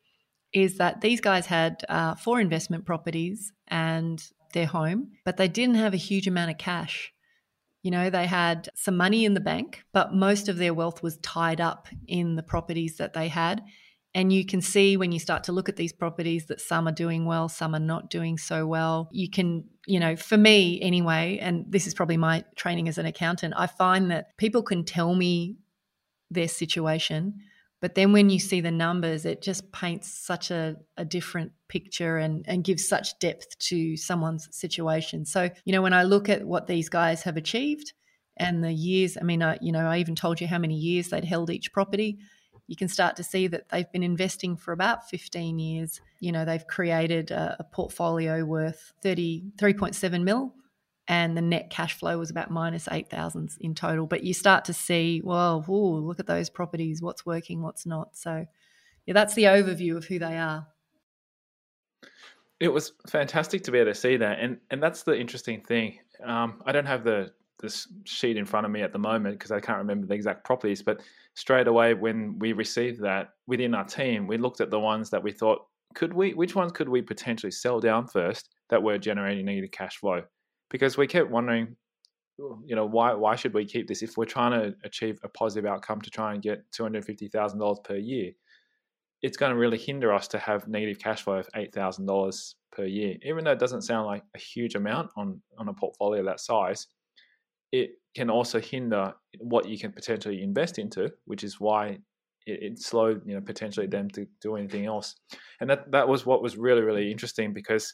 is 0.51 0.77
that 0.77 1.01
these 1.01 1.21
guys 1.21 1.45
had 1.45 1.83
uh, 1.89 2.15
four 2.15 2.39
investment 2.39 2.85
properties 2.85 3.51
and 3.67 4.23
their 4.53 4.67
home, 4.67 5.11
but 5.25 5.37
they 5.37 5.47
didn't 5.47 5.75
have 5.75 5.93
a 5.93 5.97
huge 5.97 6.27
amount 6.27 6.51
of 6.51 6.57
cash. 6.57 7.12
You 7.83 7.91
know, 7.91 8.09
they 8.09 8.25
had 8.25 8.69
some 8.75 8.97
money 8.97 9.25
in 9.25 9.33
the 9.33 9.39
bank, 9.39 9.83
but 9.93 10.13
most 10.13 10.49
of 10.49 10.57
their 10.57 10.73
wealth 10.73 11.03
was 11.03 11.17
tied 11.17 11.61
up 11.61 11.87
in 12.07 12.35
the 12.35 12.43
properties 12.43 12.97
that 12.97 13.13
they 13.13 13.27
had. 13.27 13.61
And 14.15 14.31
you 14.31 14.45
can 14.45 14.61
see 14.61 14.95
when 14.95 15.11
you 15.11 15.19
start 15.19 15.43
to 15.45 15.51
look 15.51 15.69
at 15.69 15.75
these 15.75 15.91
properties 15.91 16.45
that 16.45 16.61
some 16.61 16.87
are 16.87 16.93
doing 16.93 17.25
well, 17.25 17.49
some 17.49 17.75
are 17.75 17.79
not 17.79 18.09
doing 18.09 18.37
so 18.37 18.65
well. 18.67 19.09
You 19.11 19.29
can, 19.29 19.65
you 19.87 19.99
know, 19.99 20.15
for 20.15 20.37
me 20.37 20.79
anyway, 20.81 21.39
and 21.41 21.65
this 21.67 21.87
is 21.87 21.93
probably 21.93 22.17
my 22.17 22.45
training 22.55 22.87
as 22.87 22.97
an 22.97 23.05
accountant, 23.05 23.55
I 23.57 23.67
find 23.67 24.11
that 24.11 24.37
people 24.37 24.61
can 24.61 24.85
tell 24.85 25.15
me 25.15 25.57
their 26.29 26.47
situation, 26.47 27.39
but 27.83 27.95
then 27.95 28.13
when 28.13 28.29
you 28.29 28.39
see 28.39 28.61
the 28.61 28.71
numbers, 28.71 29.25
it 29.25 29.41
just 29.41 29.69
paints 29.73 30.07
such 30.09 30.51
a, 30.51 30.77
a 30.95 31.03
different 31.03 31.51
picture 31.67 32.15
and, 32.15 32.45
and 32.47 32.63
gives 32.63 32.87
such 32.87 33.19
depth 33.19 33.59
to 33.59 33.97
someone's 33.97 34.47
situation. 34.55 35.25
So, 35.25 35.49
you 35.65 35.73
know, 35.73 35.81
when 35.81 35.91
I 35.91 36.03
look 36.03 36.29
at 36.29 36.45
what 36.45 36.65
these 36.65 36.87
guys 36.87 37.23
have 37.23 37.35
achieved 37.35 37.91
and 38.37 38.63
the 38.63 38.71
years, 38.71 39.17
I 39.19 39.25
mean, 39.25 39.43
I, 39.43 39.57
you 39.59 39.73
know, 39.73 39.85
I 39.85 39.97
even 39.97 40.15
told 40.15 40.39
you 40.39 40.47
how 40.47 40.59
many 40.59 40.75
years 40.75 41.09
they'd 41.09 41.25
held 41.25 41.49
each 41.49 41.73
property. 41.73 42.19
You 42.67 42.77
can 42.77 42.87
start 42.87 43.17
to 43.17 43.23
see 43.23 43.47
that 43.47 43.67
they've 43.67 43.91
been 43.91 44.01
investing 44.01 44.55
for 44.55 44.71
about 44.71 45.09
15 45.09 45.59
years. 45.59 45.99
You 46.21 46.31
know, 46.31 46.45
they've 46.45 46.65
created 46.65 47.31
a, 47.31 47.57
a 47.59 47.65
portfolio 47.65 48.45
worth 48.45 48.93
30, 49.01 49.43
3.7 49.57 50.23
mil 50.23 50.53
and 51.07 51.35
the 51.35 51.41
net 51.41 51.69
cash 51.69 51.93
flow 51.93 52.17
was 52.17 52.29
about 52.29 52.49
minus 52.49 52.87
8,000 52.89 53.55
in 53.59 53.75
total. 53.75 54.07
But 54.07 54.23
you 54.23 54.33
start 54.33 54.65
to 54.65 54.73
see, 54.73 55.21
well, 55.23 55.63
look 55.67 56.19
at 56.19 56.27
those 56.27 56.49
properties, 56.49 57.01
what's 57.01 57.25
working, 57.25 57.61
what's 57.61 57.85
not. 57.85 58.15
So, 58.15 58.45
yeah, 59.05 59.13
that's 59.13 59.33
the 59.33 59.43
overview 59.43 59.97
of 59.97 60.05
who 60.05 60.19
they 60.19 60.37
are. 60.37 60.67
It 62.59 62.69
was 62.69 62.93
fantastic 63.09 63.63
to 63.63 63.71
be 63.71 63.79
able 63.79 63.91
to 63.91 63.99
see 63.99 64.15
that, 64.15 64.39
and 64.39 64.57
and 64.71 64.81
that's 64.81 65.03
the 65.03 65.19
interesting 65.19 65.61
thing. 65.61 65.99
Um, 66.23 66.61
I 66.65 66.71
don't 66.71 66.85
have 66.85 67.03
the 67.03 67.33
this 67.59 67.87
sheet 68.05 68.37
in 68.37 68.45
front 68.45 68.65
of 68.65 68.71
me 68.71 68.81
at 68.81 68.93
the 68.93 68.99
moment 68.99 69.37
because 69.37 69.51
I 69.51 69.59
can't 69.59 69.79
remember 69.79 70.07
the 70.07 70.13
exact 70.13 70.45
properties, 70.45 70.81
but 70.81 71.01
straight 71.33 71.67
away 71.67 71.93
when 71.93 72.37
we 72.39 72.53
received 72.53 73.01
that 73.01 73.31
within 73.47 73.73
our 73.73 73.85
team, 73.85 74.27
we 74.27 74.37
looked 74.37 74.61
at 74.61 74.69
the 74.69 74.79
ones 74.79 75.09
that 75.09 75.21
we 75.23 75.31
thought 75.31 75.65
could 75.93 76.13
we, 76.13 76.33
which 76.33 76.55
ones 76.55 76.71
could 76.71 76.89
we 76.89 77.01
potentially 77.01 77.51
sell 77.51 77.79
down 77.79 78.07
first 78.07 78.49
that 78.69 78.81
were 78.81 78.97
generating 78.97 79.45
negative 79.45 79.71
cash 79.71 79.97
flow 79.97 80.23
because 80.69 80.97
we 80.97 81.07
kept 81.07 81.29
wondering, 81.29 81.75
you 82.37 82.75
know, 82.75 82.85
why 82.85 83.13
why 83.13 83.35
should 83.35 83.53
we 83.53 83.65
keep 83.65 83.87
this 83.87 84.01
if 84.01 84.17
we're 84.17 84.25
trying 84.25 84.59
to 84.59 84.75
achieve 84.83 85.19
a 85.23 85.29
positive 85.29 85.69
outcome 85.69 86.01
to 86.01 86.09
try 86.09 86.33
and 86.33 86.41
get 86.41 86.63
two 86.71 86.83
hundred 86.83 87.05
fifty 87.05 87.27
thousand 87.27 87.59
dollars 87.59 87.79
per 87.83 87.95
year? 87.95 88.31
It's 89.21 89.37
going 89.37 89.51
to 89.51 89.57
really 89.57 89.77
hinder 89.77 90.13
us 90.13 90.27
to 90.29 90.39
have 90.39 90.67
negative 90.67 90.99
cash 90.99 91.23
flow 91.23 91.35
of 91.35 91.49
eight 91.55 91.73
thousand 91.73 92.05
dollars 92.05 92.55
per 92.71 92.85
year, 92.85 93.17
even 93.23 93.43
though 93.43 93.51
it 93.51 93.59
doesn't 93.59 93.83
sound 93.83 94.07
like 94.07 94.23
a 94.35 94.39
huge 94.39 94.75
amount 94.75 95.11
on 95.15 95.41
on 95.57 95.69
a 95.69 95.73
portfolio 95.73 96.23
that 96.25 96.39
size. 96.39 96.87
It 97.71 97.91
can 98.15 98.29
also 98.29 98.59
hinder 98.59 99.13
what 99.39 99.67
you 99.67 99.79
can 99.79 99.91
potentially 99.91 100.43
invest 100.43 100.77
into, 100.77 101.11
which 101.25 101.43
is 101.43 101.59
why 101.59 101.97
it, 102.45 102.79
slowed, 102.79 103.21
you 103.25 103.33
know, 103.33 103.41
potentially 103.41 103.87
them 103.87 104.09
to 104.11 104.27
do 104.41 104.55
anything 104.55 104.85
else. 104.85 105.15
And 105.59 105.69
that 105.69 105.91
that 105.91 106.07
was 106.07 106.25
what 106.25 106.41
was 106.41 106.57
really 106.57 106.81
really 106.81 107.11
interesting 107.11 107.53
because 107.53 107.93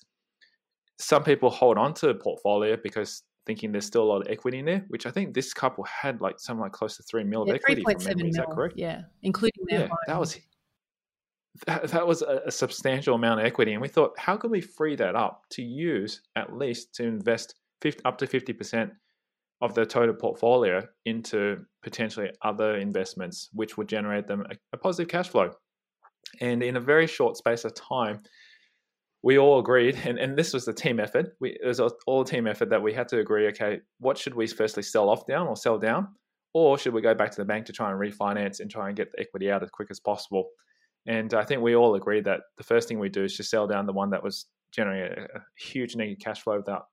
some 0.99 1.23
people 1.23 1.49
hold 1.49 1.77
on 1.77 1.93
to 1.95 2.09
a 2.09 2.13
portfolio 2.13 2.77
because 2.81 3.23
thinking 3.45 3.71
there's 3.71 3.85
still 3.85 4.03
a 4.03 4.09
lot 4.09 4.21
of 4.21 4.27
equity 4.29 4.59
in 4.59 4.65
there, 4.65 4.85
which 4.89 5.05
I 5.05 5.11
think 5.11 5.33
this 5.33 5.53
couple 5.53 5.83
had 5.85 6.21
like 6.21 6.39
something 6.39 6.61
like 6.61 6.73
close 6.73 6.97
to 6.97 7.03
three 7.03 7.23
mil 7.23 7.45
yeah, 7.47 7.53
of 7.53 7.61
equity. 7.61 7.83
From 7.83 8.03
memory. 8.03 8.15
Mil, 8.15 8.27
Is 8.27 8.35
that 8.35 8.49
correct? 8.51 8.75
Yeah, 8.77 9.01
including 9.23 9.65
their 9.67 9.81
yeah, 9.81 9.87
home. 9.87 9.97
that 10.07 10.19
was 10.19 10.39
that, 11.65 11.83
that 11.87 12.05
was 12.05 12.21
a, 12.21 12.41
a, 12.45 12.51
substantial 12.51 13.15
amount 13.15 13.39
of 13.39 13.45
equity, 13.45 13.73
and 13.73 13.81
we 13.81 13.87
thought, 13.87 14.11
how 14.19 14.37
can 14.37 14.51
we 14.51 14.61
free 14.61 14.95
that 14.97 15.15
up 15.15 15.43
to 15.51 15.63
use 15.63 16.21
at 16.35 16.55
least 16.55 16.93
to 16.95 17.03
invest 17.03 17.55
50, 17.81 18.01
up 18.05 18.17
to 18.19 18.27
fifty 18.27 18.53
percent 18.53 18.91
of 19.61 19.73
the 19.73 19.85
total 19.85 20.15
portfolio 20.15 20.85
into 21.05 21.65
potentially 21.81 22.29
other 22.43 22.77
investments, 22.77 23.49
which 23.53 23.77
would 23.77 23.89
generate 23.89 24.27
them 24.27 24.45
a, 24.49 24.55
a 24.73 24.77
positive 24.77 25.09
cash 25.09 25.29
flow. 25.29 25.51
And 26.39 26.61
in 26.61 26.77
a 26.77 26.79
very 26.79 27.07
short 27.07 27.35
space 27.35 27.65
of 27.65 27.73
time, 27.73 28.21
we 29.21 29.37
all 29.37 29.59
agreed, 29.59 29.97
and, 30.05 30.17
and 30.17 30.37
this 30.37 30.53
was 30.53 30.67
a 30.67 30.73
team 30.73 30.99
effort. 30.99 31.33
We, 31.39 31.57
it 31.61 31.65
was 31.65 31.79
all 31.79 32.21
a 32.21 32.25
team 32.25 32.47
effort 32.47 32.69
that 32.69 32.81
we 32.81 32.93
had 32.93 33.07
to 33.09 33.19
agree. 33.19 33.47
Okay, 33.47 33.81
what 33.99 34.17
should 34.17 34.33
we 34.33 34.47
firstly 34.47 34.83
sell 34.83 35.09
off 35.09 35.25
down 35.25 35.47
or 35.47 35.57
sell 35.57 35.77
down, 35.77 36.07
or 36.53 36.77
should 36.77 36.93
we 36.93 37.01
go 37.01 37.13
back 37.13 37.31
to 37.31 37.37
the 37.37 37.45
bank 37.45 37.65
to 37.65 37.73
try 37.73 37.91
and 37.91 37.99
refinance 37.99 38.59
and 38.59 38.71
try 38.71 38.87
and 38.87 38.95
get 38.95 39.11
the 39.11 39.19
equity 39.19 39.51
out 39.51 39.63
as 39.63 39.69
quick 39.69 39.89
as 39.91 39.99
possible? 39.99 40.49
And 41.05 41.33
I 41.33 41.43
think 41.43 41.61
we 41.61 41.75
all 41.75 41.95
agreed 41.95 42.25
that 42.25 42.41
the 42.57 42.63
first 42.63 42.87
thing 42.87 42.99
we 42.99 43.09
do 43.09 43.23
is 43.23 43.35
just 43.35 43.49
sell 43.49 43.67
down 43.67 43.85
the 43.85 43.93
one 43.93 44.11
that 44.11 44.23
was 44.23 44.45
generating 44.71 45.23
a, 45.23 45.37
a 45.37 45.41
huge 45.57 45.95
negative 45.95 46.19
cash 46.23 46.41
flow 46.41 46.57
without 46.57 46.85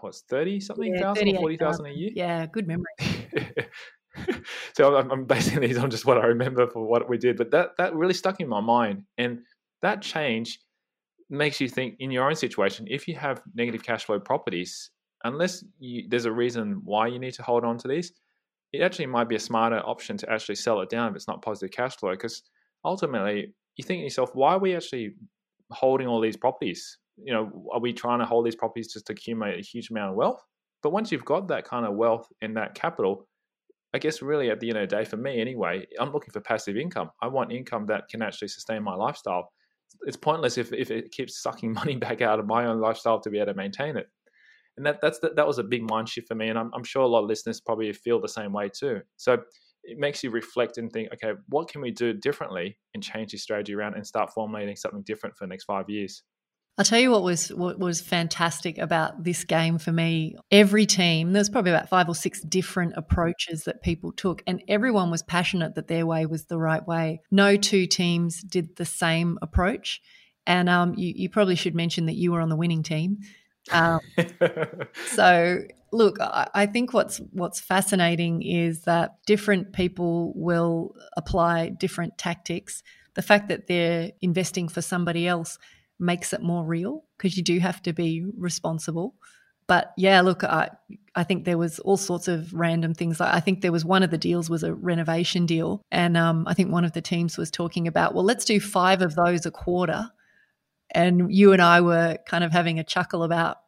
what's 0.00 0.22
thirty 0.22 0.60
something 0.60 0.94
yeah, 0.94 1.00
thousand 1.00 1.28
or 1.28 1.40
forty 1.40 1.56
thousand 1.58 1.86
a 1.86 1.90
year. 1.90 2.10
Yeah, 2.14 2.46
good 2.46 2.66
memory. 2.66 2.84
so 4.74 4.96
I'm, 4.96 5.10
I'm 5.10 5.24
basing 5.26 5.60
these 5.60 5.76
on 5.76 5.90
just 5.90 6.06
what 6.06 6.16
I 6.16 6.26
remember 6.26 6.66
for 6.68 6.86
what 6.86 7.06
we 7.06 7.18
did, 7.18 7.36
but 7.36 7.50
that 7.50 7.72
that 7.76 7.94
really 7.94 8.14
stuck 8.14 8.40
in 8.40 8.48
my 8.48 8.60
mind, 8.60 9.04
and 9.18 9.40
that 9.82 10.00
change 10.00 10.58
makes 11.30 11.60
you 11.60 11.68
think 11.68 11.96
in 12.00 12.10
your 12.10 12.28
own 12.28 12.34
situation 12.34 12.86
if 12.90 13.06
you 13.06 13.14
have 13.14 13.40
negative 13.54 13.82
cash 13.82 14.04
flow 14.04 14.18
properties 14.18 14.90
unless 15.24 15.64
you, 15.78 16.04
there's 16.08 16.24
a 16.24 16.32
reason 16.32 16.80
why 16.84 17.06
you 17.06 17.18
need 17.18 17.34
to 17.34 17.42
hold 17.42 17.64
on 17.64 17.78
to 17.78 17.88
these 17.88 18.12
it 18.72 18.82
actually 18.82 19.06
might 19.06 19.28
be 19.28 19.36
a 19.36 19.40
smarter 19.40 19.80
option 19.84 20.16
to 20.16 20.30
actually 20.30 20.54
sell 20.54 20.80
it 20.80 20.88
down 20.88 21.10
if 21.10 21.16
it's 21.16 21.28
not 21.28 21.42
positive 21.42 21.74
cash 21.74 21.96
flow 21.96 22.12
because 22.12 22.42
ultimately 22.84 23.52
you 23.76 23.84
think 23.84 24.00
to 24.00 24.04
yourself 24.04 24.30
why 24.34 24.52
are 24.54 24.58
we 24.58 24.74
actually 24.74 25.14
holding 25.72 26.06
all 26.06 26.20
these 26.20 26.36
properties? 26.36 26.98
You 27.22 27.32
know 27.32 27.66
are 27.72 27.80
we 27.80 27.92
trying 27.92 28.20
to 28.20 28.24
hold 28.24 28.46
these 28.46 28.56
properties 28.56 28.92
just 28.92 29.06
to 29.06 29.12
accumulate 29.12 29.58
a 29.58 29.62
huge 29.62 29.90
amount 29.90 30.10
of 30.10 30.16
wealth? 30.16 30.42
But 30.82 30.90
once 30.90 31.12
you've 31.12 31.24
got 31.24 31.48
that 31.48 31.64
kind 31.64 31.86
of 31.86 31.94
wealth 31.94 32.26
and 32.42 32.56
that 32.56 32.74
capital 32.74 33.26
I 33.92 33.98
guess 33.98 34.22
really 34.22 34.50
at 34.50 34.60
the 34.60 34.68
end 34.68 34.78
of 34.78 34.88
the 34.88 34.96
day, 34.96 35.04
for 35.04 35.16
me 35.16 35.40
anyway, 35.40 35.84
I'm 35.98 36.12
looking 36.12 36.30
for 36.30 36.40
passive 36.40 36.76
income. 36.76 37.10
I 37.20 37.26
want 37.26 37.50
income 37.50 37.86
that 37.86 38.08
can 38.08 38.22
actually 38.22 38.46
sustain 38.46 38.84
my 38.84 38.94
lifestyle 38.94 39.50
it's 40.06 40.16
pointless 40.16 40.58
if, 40.58 40.72
if 40.72 40.90
it 40.90 41.12
keeps 41.12 41.42
sucking 41.42 41.72
money 41.80 41.96
back 41.96 42.22
out 42.22 42.38
of 42.38 42.46
my 42.46 42.66
own 42.66 42.80
lifestyle 42.80 43.20
to 43.20 43.30
be 43.30 43.38
able 43.38 43.52
to 43.52 43.54
maintain 43.54 43.96
it. 43.96 44.08
And 44.76 44.86
that 44.86 45.00
that's 45.02 45.18
the, 45.18 45.30
that 45.36 45.46
was 45.46 45.58
a 45.58 45.64
big 45.64 45.88
mind 45.90 46.08
shift 46.08 46.28
for 46.28 46.34
me, 46.34 46.48
and 46.48 46.58
I'm, 46.58 46.70
I'm 46.74 46.84
sure 46.84 47.02
a 47.02 47.08
lot 47.08 47.22
of 47.22 47.28
listeners 47.28 47.60
probably 47.60 47.92
feel 47.92 48.20
the 48.20 48.28
same 48.28 48.52
way 48.52 48.70
too. 48.72 49.00
So 49.16 49.38
it 49.84 49.98
makes 49.98 50.22
you 50.22 50.30
reflect 50.30 50.78
and 50.78 50.90
think, 50.90 51.08
okay, 51.14 51.38
what 51.48 51.68
can 51.68 51.80
we 51.80 51.90
do 51.90 52.12
differently 52.12 52.78
and 52.94 53.02
change 53.02 53.32
your 53.32 53.40
strategy 53.40 53.74
around 53.74 53.94
and 53.94 54.06
start 54.06 54.30
formulating 54.32 54.76
something 54.76 55.02
different 55.02 55.36
for 55.36 55.44
the 55.44 55.48
next 55.48 55.64
five 55.64 55.88
years. 55.88 56.22
I'll 56.80 56.84
tell 56.84 56.98
you 56.98 57.10
what 57.10 57.22
was 57.22 57.50
what 57.50 57.78
was 57.78 58.00
fantastic 58.00 58.78
about 58.78 59.22
this 59.22 59.44
game 59.44 59.76
for 59.76 59.92
me. 59.92 60.36
Every 60.50 60.86
team, 60.86 61.34
there's 61.34 61.50
probably 61.50 61.72
about 61.72 61.90
five 61.90 62.08
or 62.08 62.14
six 62.14 62.40
different 62.40 62.94
approaches 62.96 63.64
that 63.64 63.82
people 63.82 64.12
took, 64.12 64.42
and 64.46 64.62
everyone 64.66 65.10
was 65.10 65.22
passionate 65.22 65.74
that 65.74 65.88
their 65.88 66.06
way 66.06 66.24
was 66.24 66.46
the 66.46 66.56
right 66.56 66.84
way. 66.88 67.20
No 67.30 67.58
two 67.58 67.86
teams 67.86 68.40
did 68.40 68.76
the 68.76 68.86
same 68.86 69.38
approach. 69.42 70.00
And 70.46 70.70
um, 70.70 70.94
you, 70.96 71.12
you, 71.14 71.28
probably 71.28 71.54
should 71.54 71.74
mention 71.74 72.06
that 72.06 72.14
you 72.14 72.32
were 72.32 72.40
on 72.40 72.48
the 72.48 72.56
winning 72.56 72.82
team. 72.82 73.18
Um, 73.70 74.00
so 75.08 75.58
look, 75.92 76.16
I 76.18 76.64
think 76.64 76.94
what's 76.94 77.18
what's 77.32 77.60
fascinating 77.60 78.40
is 78.40 78.84
that 78.84 79.16
different 79.26 79.74
people 79.74 80.32
will 80.34 80.94
apply 81.14 81.68
different 81.68 82.16
tactics. 82.16 82.82
The 83.12 83.22
fact 83.22 83.48
that 83.48 83.66
they're 83.66 84.12
investing 84.22 84.66
for 84.68 84.80
somebody 84.80 85.28
else 85.28 85.58
makes 86.00 86.32
it 86.32 86.42
more 86.42 86.64
real 86.64 87.04
because 87.16 87.36
you 87.36 87.42
do 87.42 87.58
have 87.60 87.82
to 87.82 87.92
be 87.92 88.24
responsible. 88.36 89.14
But 89.66 89.92
yeah, 89.96 90.20
look, 90.20 90.42
I 90.42 90.70
I 91.14 91.22
think 91.22 91.44
there 91.44 91.58
was 91.58 91.78
all 91.78 91.96
sorts 91.96 92.26
of 92.26 92.52
random 92.52 92.92
things. 92.92 93.20
Like 93.20 93.32
I 93.32 93.38
think 93.38 93.60
there 93.60 93.70
was 93.70 93.84
one 93.84 94.02
of 94.02 94.10
the 94.10 94.18
deals 94.18 94.50
was 94.50 94.64
a 94.64 94.74
renovation 94.74 95.46
deal, 95.46 95.82
and 95.92 96.16
um, 96.16 96.44
I 96.48 96.54
think 96.54 96.72
one 96.72 96.84
of 96.84 96.92
the 96.92 97.00
teams 97.00 97.38
was 97.38 97.50
talking 97.50 97.86
about, 97.86 98.14
well, 98.14 98.24
let's 98.24 98.44
do 98.44 98.58
five 98.58 99.00
of 99.00 99.14
those 99.14 99.46
a 99.46 99.50
quarter. 99.50 100.10
And 100.92 101.32
you 101.32 101.52
and 101.52 101.62
I 101.62 101.82
were 101.82 102.18
kind 102.26 102.42
of 102.42 102.50
having 102.50 102.80
a 102.80 102.84
chuckle 102.84 103.22
about, 103.22 103.58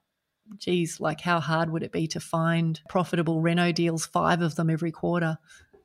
geez, 0.58 0.98
like 0.98 1.20
how 1.20 1.38
hard 1.38 1.70
would 1.70 1.84
it 1.84 1.92
be 1.92 2.08
to 2.08 2.18
find 2.18 2.80
profitable 2.88 3.40
reno 3.40 3.70
deals, 3.70 4.04
five 4.04 4.42
of 4.42 4.56
them 4.56 4.70
every 4.70 4.90
quarter? 4.90 5.38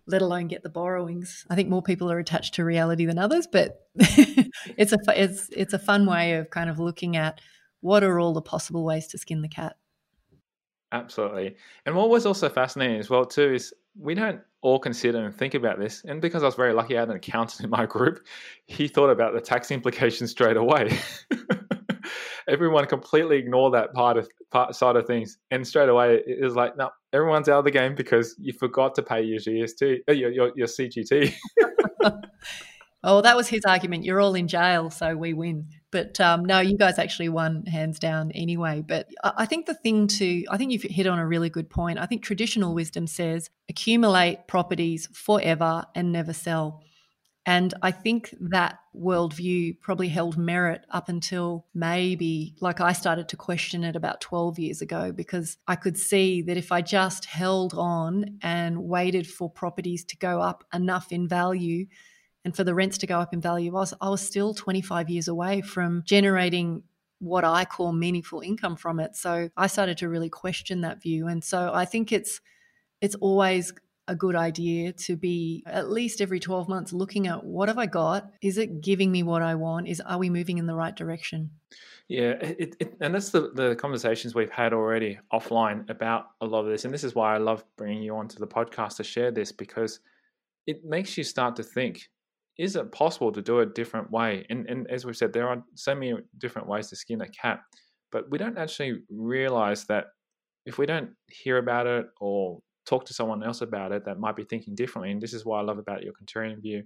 Let 0.07 0.21
alone 0.21 0.47
get 0.47 0.63
the 0.63 0.69
borrowings. 0.69 1.45
I 1.49 1.55
think 1.55 1.69
more 1.69 1.81
people 1.81 2.11
are 2.11 2.19
attached 2.19 2.55
to 2.55 2.65
reality 2.65 3.05
than 3.05 3.19
others, 3.19 3.47
but 3.51 3.87
it's 3.95 4.93
a 4.93 4.97
it's 5.15 5.49
it's 5.55 5.73
a 5.73 5.79
fun 5.79 6.05
way 6.05 6.33
of 6.35 6.49
kind 6.49 6.69
of 6.69 6.79
looking 6.79 7.17
at 7.17 7.39
what 7.81 8.03
are 8.03 8.19
all 8.19 8.33
the 8.33 8.41
possible 8.41 8.83
ways 8.83 9.07
to 9.07 9.17
skin 9.17 9.41
the 9.41 9.47
cat. 9.47 9.75
Absolutely. 10.91 11.57
And 11.85 11.95
what 11.95 12.09
was 12.09 12.25
also 12.25 12.47
fascinating 12.47 12.99
as 12.99 13.09
well 13.09 13.25
too 13.25 13.53
is 13.53 13.73
we 13.99 14.15
don't 14.15 14.39
all 14.61 14.79
consider 14.79 15.25
and 15.25 15.35
think 15.35 15.53
about 15.53 15.79
this. 15.79 16.03
And 16.05 16.21
because 16.21 16.43
I 16.43 16.45
was 16.45 16.55
very 16.55 16.73
lucky, 16.73 16.95
I 16.95 17.01
had 17.01 17.09
an 17.09 17.17
accountant 17.17 17.63
in 17.63 17.69
my 17.69 17.85
group. 17.85 18.25
He 18.65 18.87
thought 18.87 19.09
about 19.09 19.33
the 19.33 19.41
tax 19.41 19.69
implications 19.71 20.31
straight 20.31 20.57
away. 20.57 20.97
Everyone 22.47 22.85
completely 22.85 23.37
ignore 23.37 23.71
that 23.71 23.93
part 23.93 24.17
of 24.17 24.29
part 24.51 24.75
side 24.75 24.95
of 24.95 25.05
things, 25.05 25.37
and 25.51 25.67
straight 25.67 25.89
away 25.89 26.21
it 26.25 26.43
was 26.43 26.55
like, 26.55 26.77
no, 26.77 26.89
everyone's 27.13 27.49
out 27.49 27.59
of 27.59 27.65
the 27.65 27.71
game 27.71 27.95
because 27.95 28.35
you 28.39 28.53
forgot 28.53 28.95
to 28.95 29.03
pay 29.03 29.21
your 29.21 29.39
GST, 29.39 29.99
uh, 30.07 30.11
your 30.13 30.31
your, 30.31 30.51
your 30.55 30.67
CGT. 30.67 31.33
oh, 33.03 33.21
that 33.21 33.35
was 33.35 33.47
his 33.47 33.65
argument. 33.65 34.03
You're 34.03 34.19
all 34.19 34.35
in 34.35 34.47
jail, 34.47 34.89
so 34.89 35.15
we 35.15 35.33
win. 35.33 35.67
But 35.91 36.19
um, 36.19 36.43
no, 36.45 36.59
you 36.59 36.77
guys 36.77 36.99
actually 36.99 37.29
won 37.29 37.65
hands 37.65 37.99
down 37.99 38.31
anyway. 38.31 38.83
But 38.85 39.07
I 39.23 39.45
think 39.45 39.65
the 39.65 39.73
thing 39.73 40.07
to, 40.07 40.45
I 40.49 40.57
think 40.57 40.71
you've 40.71 40.83
hit 40.83 41.07
on 41.07 41.17
a 41.17 41.25
really 41.25 41.49
good 41.49 41.69
point. 41.69 41.99
I 41.99 42.05
think 42.05 42.23
traditional 42.23 42.73
wisdom 42.73 43.07
says 43.07 43.49
accumulate 43.69 44.47
properties 44.47 45.07
forever 45.13 45.85
and 45.95 46.11
never 46.11 46.33
sell. 46.33 46.83
And 47.47 47.73
I 47.81 47.91
think 47.91 48.35
that 48.41 48.79
worldview 48.93 49.79
probably 49.79 50.09
held 50.09 50.37
merit 50.37 50.85
up 50.91 51.07
until 51.07 51.65
maybe, 51.73 52.55
like 52.59 52.81
I 52.81 52.91
started 52.91 53.29
to 53.29 53.37
question 53.37 53.85
it 53.85 53.95
about 53.95 54.19
12 54.19 54.59
years 54.59 54.81
ago, 54.81 55.13
because 55.13 55.57
I 55.65 55.77
could 55.77 55.97
see 55.97 56.41
that 56.41 56.57
if 56.57 56.73
I 56.73 56.81
just 56.81 57.23
held 57.23 57.73
on 57.73 58.39
and 58.41 58.83
waited 58.83 59.27
for 59.27 59.49
properties 59.49 60.03
to 60.05 60.17
go 60.17 60.41
up 60.41 60.65
enough 60.73 61.13
in 61.13 61.25
value, 61.29 61.85
and 62.43 62.53
for 62.53 62.65
the 62.65 62.75
rents 62.75 62.97
to 62.97 63.07
go 63.07 63.17
up 63.17 63.33
in 63.33 63.39
value, 63.39 63.71
I 63.71 63.79
was, 63.79 63.93
I 64.01 64.09
was 64.09 64.21
still 64.21 64.53
25 64.53 65.09
years 65.09 65.29
away 65.29 65.61
from 65.61 66.03
generating 66.05 66.83
what 67.19 67.45
I 67.45 67.63
call 67.63 67.93
meaningful 67.93 68.41
income 68.41 68.75
from 68.75 68.99
it. 68.99 69.15
So 69.15 69.49
I 69.55 69.67
started 69.67 69.97
to 69.99 70.09
really 70.09 70.29
question 70.29 70.81
that 70.81 71.01
view. 71.01 71.27
And 71.27 71.41
so 71.41 71.71
I 71.73 71.85
think 71.85 72.11
it's 72.11 72.41
it's 72.99 73.15
always 73.15 73.73
a 74.07 74.15
good 74.15 74.35
idea 74.35 74.93
to 74.93 75.15
be 75.15 75.63
at 75.65 75.89
least 75.89 76.21
every 76.21 76.39
12 76.39 76.67
months 76.69 76.93
looking 76.93 77.27
at 77.27 77.43
what 77.43 77.67
have 77.67 77.77
I 77.77 77.85
got? 77.85 78.31
Is 78.41 78.57
it 78.57 78.81
giving 78.81 79.11
me 79.11 79.23
what 79.23 79.41
I 79.41 79.55
want? 79.55 79.87
Is 79.87 80.01
are 80.01 80.17
we 80.17 80.29
moving 80.29 80.57
in 80.57 80.65
the 80.65 80.75
right 80.75 80.95
direction? 80.95 81.51
Yeah, 82.07 82.31
it, 82.41 82.75
it, 82.79 82.97
and 83.01 83.13
that's 83.13 83.31
the, 83.31 83.51
the 83.53 83.75
conversations 83.75 84.33
we've 84.33 84.49
had 84.49 84.73
already 84.73 85.19
offline 85.33 85.89
about 85.89 86.27
a 86.39 86.45
lot 86.45 86.61
of 86.61 86.67
this. 86.67 86.85
And 86.85 86.93
this 86.93 87.03
is 87.03 87.13
why 87.13 87.35
I 87.35 87.37
love 87.37 87.65
bringing 87.77 88.01
you 88.01 88.15
onto 88.15 88.39
the 88.39 88.47
podcast 88.47 88.95
to 88.97 89.03
share 89.03 89.31
this 89.31 89.51
because 89.51 89.99
it 90.65 90.85
makes 90.85 91.17
you 91.17 91.23
start 91.23 91.55
to 91.57 91.63
think 91.63 92.07
is 92.57 92.75
it 92.75 92.91
possible 92.91 93.31
to 93.31 93.41
do 93.41 93.59
it 93.59 93.69
a 93.69 93.71
different 93.73 94.09
way? 94.09 94.45
And, 94.49 94.67
and 94.67 94.89
as 94.89 95.05
we've 95.05 95.15
said, 95.15 95.31
there 95.31 95.47
are 95.47 95.63
so 95.75 95.93
many 95.93 96.15
different 96.39 96.67
ways 96.67 96.87
to 96.89 96.95
skin 96.95 97.21
a 97.21 97.27
cat, 97.27 97.59
but 98.11 98.29
we 98.31 98.37
don't 98.37 98.57
actually 98.57 99.01
realize 99.09 99.85
that 99.85 100.05
if 100.65 100.77
we 100.77 100.85
don't 100.85 101.11
hear 101.27 101.59
about 101.59 101.85
it 101.85 102.07
or 102.19 102.59
talk 102.87 103.05
to 103.05 103.13
someone 103.13 103.43
else 103.43 103.61
about 103.61 103.91
it 103.91 104.05
that 104.05 104.19
might 104.19 104.35
be 104.35 104.43
thinking 104.43 104.75
differently, 104.75 105.11
and 105.11 105.21
this 105.21 105.33
is 105.33 105.45
why 105.45 105.59
I 105.59 105.63
love 105.63 105.77
about 105.77 106.03
your 106.03 106.13
contrarian 106.13 106.61
view, 106.61 106.83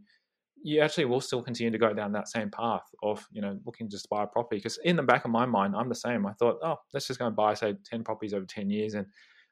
you 0.63 0.81
actually 0.81 1.05
will 1.05 1.21
still 1.21 1.41
continue 1.41 1.71
to 1.71 1.77
go 1.77 1.93
down 1.93 2.11
that 2.11 2.27
same 2.27 2.49
path 2.51 2.83
of 3.01 3.25
you 3.31 3.41
know 3.41 3.57
looking 3.65 3.87
to 3.87 3.91
just 3.91 4.09
buy 4.09 4.23
a 4.23 4.27
property. 4.27 4.57
Because 4.57 4.77
in 4.83 4.95
the 4.95 5.03
back 5.03 5.25
of 5.25 5.31
my 5.31 5.45
mind, 5.45 5.75
I'm 5.75 5.89
the 5.89 5.95
same. 5.95 6.25
I 6.25 6.33
thought, 6.33 6.57
oh, 6.63 6.77
let's 6.93 7.07
just 7.07 7.19
go 7.19 7.27
and 7.27 7.35
buy 7.35 7.53
say 7.53 7.75
ten 7.85 8.03
properties 8.03 8.33
over 8.33 8.45
ten 8.45 8.69
years, 8.69 8.95
and 8.95 9.05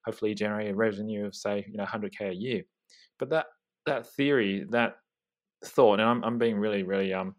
hopefully 0.06 0.34
generate 0.34 0.72
a 0.72 0.76
revenue 0.76 1.26
of 1.26 1.36
say 1.36 1.66
you 1.70 1.78
know 1.78 1.86
100k 1.86 2.32
a 2.32 2.36
year. 2.36 2.64
But 3.18 3.30
that 3.30 3.48
that 3.86 4.08
theory, 4.14 4.66
that 4.70 4.98
thought, 5.66 6.00
and 6.00 6.10
I'm, 6.10 6.24
I'm 6.24 6.38
being 6.38 6.58
really, 6.58 6.84
really 6.84 7.14
um, 7.14 7.36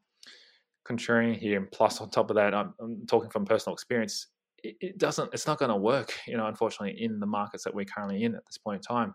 contrarian 0.87 1.37
here, 1.37 1.59
and 1.59 1.71
plus 1.71 2.01
on 2.01 2.11
top 2.11 2.31
of 2.31 2.37
that, 2.37 2.55
I'm, 2.55 2.75
I'm 2.81 3.07
talking 3.07 3.31
from 3.31 3.45
personal 3.45 3.75
experience. 3.75 4.27
It, 4.63 4.99
doesn't, 4.99 5.33
it's 5.33 5.47
not 5.47 5.59
going 5.59 5.71
to 5.71 5.77
work, 5.77 6.15
you 6.27 6.37
know, 6.37 6.47
unfortunately, 6.47 7.03
in 7.03 7.21
the 7.21 7.27
markets 7.27 7.65
that 7.65 7.75
we're 7.75 7.85
currently 7.85 8.25
in 8.25 8.35
at 8.35 8.45
this 8.47 8.59
point 8.59 8.77
in 8.79 8.83
time. 8.83 9.15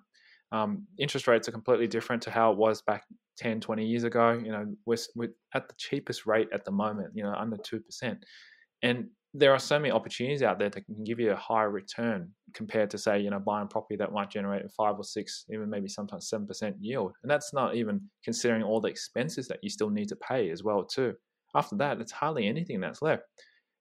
Um, 0.51 0.86
interest 0.97 1.27
rates 1.27 1.47
are 1.47 1.51
completely 1.51 1.88
different 1.88 2.21
to 2.23 2.31
how 2.31 2.51
it 2.51 2.58
was 2.58 2.81
back 2.81 3.03
10, 3.38 3.60
20 3.60 3.86
years 3.86 4.03
ago. 4.03 4.34
You 4.34 4.51
know, 4.51 4.65
we're, 4.86 4.97
we're 5.15 5.34
at 5.53 5.67
the 5.67 5.75
cheapest 5.77 6.25
rate 6.25 6.47
at 6.53 6.65
the 6.65 6.71
moment, 6.71 7.12
you 7.13 7.23
know, 7.23 7.34
under 7.34 7.58
2%. 7.58 8.17
And 8.84 9.08
there 9.38 9.51
are 9.51 9.60
so 9.60 9.77
many 9.77 9.91
opportunities 9.91 10.41
out 10.41 10.58
there 10.58 10.69
that 10.69 10.86
can 10.86 11.03
give 11.03 11.19
you 11.19 11.31
a 11.31 11.36
higher 11.36 11.69
return 11.69 12.31
compared 12.53 12.89
to 12.89 12.97
say 12.97 13.19
you 13.19 13.29
know 13.29 13.39
buying 13.39 13.67
property 13.67 13.97
that 13.97 14.13
might 14.13 14.29
generate 14.29 14.63
a 14.63 14.69
five 14.69 14.95
or 14.97 15.03
six 15.03 15.45
even 15.51 15.69
maybe 15.69 15.89
sometimes 15.89 16.29
seven 16.29 16.47
percent 16.47 16.75
yield 16.79 17.12
and 17.21 17.29
that's 17.29 17.53
not 17.53 17.75
even 17.75 17.99
considering 18.23 18.63
all 18.63 18.79
the 18.79 18.88
expenses 18.88 19.47
that 19.49 19.60
you 19.62 19.69
still 19.69 19.89
need 19.89 20.08
to 20.08 20.15
pay 20.15 20.49
as 20.49 20.63
well 20.63 20.86
too 20.86 21.13
after 21.53 21.75
that 21.75 21.99
it's 21.99 22.13
hardly 22.13 22.47
anything 22.47 22.79
that's 22.79 23.01
left 23.01 23.23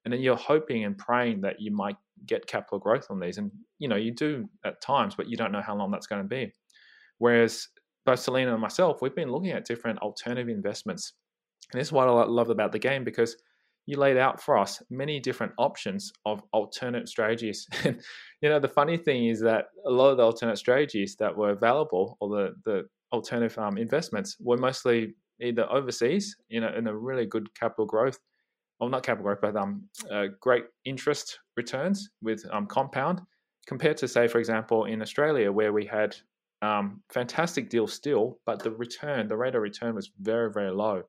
and 0.04 0.12
then 0.12 0.20
you're 0.20 0.36
hoping 0.36 0.84
and 0.84 0.96
praying 0.98 1.40
that 1.42 1.60
you 1.60 1.70
might 1.70 1.96
get 2.26 2.46
capital 2.46 2.78
growth 2.78 3.06
on 3.10 3.20
these. 3.20 3.38
And 3.38 3.50
you 3.78 3.88
know 3.88 3.96
you 3.96 4.12
do 4.12 4.48
at 4.64 4.80
times 4.80 5.14
but 5.14 5.28
you 5.28 5.36
don't 5.36 5.52
know 5.52 5.62
how 5.62 5.76
long 5.76 5.90
that's 5.90 6.06
going 6.06 6.22
to 6.22 6.28
be. 6.28 6.52
Whereas 7.18 7.68
both 8.06 8.20
salena 8.20 8.52
and 8.52 8.60
myself 8.60 9.00
we've 9.00 9.14
been 9.14 9.32
looking 9.32 9.50
at 9.50 9.64
different 9.64 9.98
alternative 10.00 10.48
investments. 10.48 11.14
And 11.72 11.80
this 11.80 11.88
is 11.88 11.92
what 11.92 12.08
i 12.08 12.24
love 12.24 12.50
about 12.50 12.72
the 12.72 12.78
game 12.78 13.04
because 13.04 13.36
you 13.86 13.98
laid 13.98 14.16
out 14.16 14.40
for 14.40 14.56
us 14.56 14.82
many 14.90 15.20
different 15.20 15.52
options 15.58 16.12
of 16.24 16.42
alternate 16.52 17.08
strategies. 17.08 17.66
And 17.84 18.00
you 18.40 18.48
know, 18.48 18.60
the 18.60 18.68
funny 18.68 18.96
thing 18.96 19.26
is 19.26 19.40
that 19.40 19.66
a 19.86 19.90
lot 19.90 20.10
of 20.10 20.16
the 20.16 20.22
alternate 20.22 20.58
strategies 20.58 21.16
that 21.16 21.34
were 21.36 21.50
available, 21.50 22.16
or 22.20 22.28
the 22.28 22.54
the 22.64 22.84
alternative 23.12 23.58
um, 23.58 23.78
investments, 23.78 24.36
were 24.40 24.58
mostly 24.58 25.14
either 25.40 25.70
overseas, 25.70 26.36
you 26.48 26.60
know, 26.60 26.72
in 26.76 26.86
a 26.86 26.96
really 26.96 27.26
good 27.26 27.48
capital 27.54 27.86
growth, 27.86 28.18
well, 28.80 28.90
not 28.90 29.02
capital 29.02 29.24
growth, 29.24 29.38
but 29.40 29.56
um, 29.56 29.84
uh, 30.10 30.26
great 30.40 30.64
interest 30.84 31.38
returns 31.56 32.10
with 32.22 32.44
um, 32.50 32.66
compound, 32.66 33.20
compared 33.66 33.96
to 33.98 34.08
say, 34.08 34.28
for 34.28 34.38
example, 34.38 34.84
in 34.84 35.00
Australia 35.00 35.50
where 35.50 35.72
we 35.72 35.86
had 35.86 36.14
um, 36.62 37.02
fantastic 37.12 37.68
deals 37.68 37.92
still, 37.92 38.38
but 38.46 38.62
the 38.62 38.70
return, 38.70 39.28
the 39.28 39.36
rate 39.36 39.54
of 39.54 39.62
return 39.62 39.94
was 39.94 40.10
very, 40.20 40.50
very 40.50 40.70
low. 40.70 41.02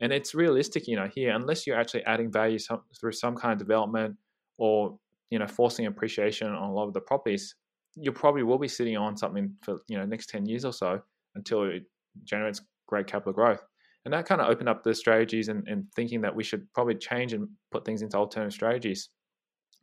And 0.00 0.12
it's 0.12 0.34
realistic, 0.34 0.86
you 0.86 0.96
know, 0.96 1.08
here, 1.12 1.34
unless 1.34 1.66
you're 1.66 1.78
actually 1.78 2.04
adding 2.04 2.30
value 2.30 2.58
some, 2.58 2.82
through 2.98 3.12
some 3.12 3.34
kind 3.34 3.52
of 3.52 3.58
development 3.58 4.16
or, 4.58 4.96
you 5.30 5.38
know, 5.38 5.46
forcing 5.46 5.86
appreciation 5.86 6.46
on 6.46 6.70
a 6.70 6.72
lot 6.72 6.86
of 6.86 6.94
the 6.94 7.00
properties, 7.00 7.56
you 7.96 8.12
probably 8.12 8.44
will 8.44 8.58
be 8.58 8.68
sitting 8.68 8.96
on 8.96 9.16
something 9.16 9.52
for, 9.62 9.78
you 9.88 9.98
know, 9.98 10.04
next 10.04 10.28
10 10.28 10.46
years 10.46 10.64
or 10.64 10.72
so 10.72 11.00
until 11.34 11.64
it 11.64 11.82
generates 12.24 12.60
great 12.86 13.06
capital 13.06 13.32
growth. 13.32 13.64
And 14.08 14.14
that 14.14 14.24
kind 14.24 14.40
of 14.40 14.48
opened 14.48 14.70
up 14.70 14.82
the 14.82 14.94
strategies 14.94 15.48
and, 15.48 15.68
and 15.68 15.84
thinking 15.94 16.22
that 16.22 16.34
we 16.34 16.42
should 16.42 16.66
probably 16.72 16.94
change 16.94 17.34
and 17.34 17.46
put 17.70 17.84
things 17.84 18.00
into 18.00 18.16
alternative 18.16 18.54
strategies, 18.54 19.10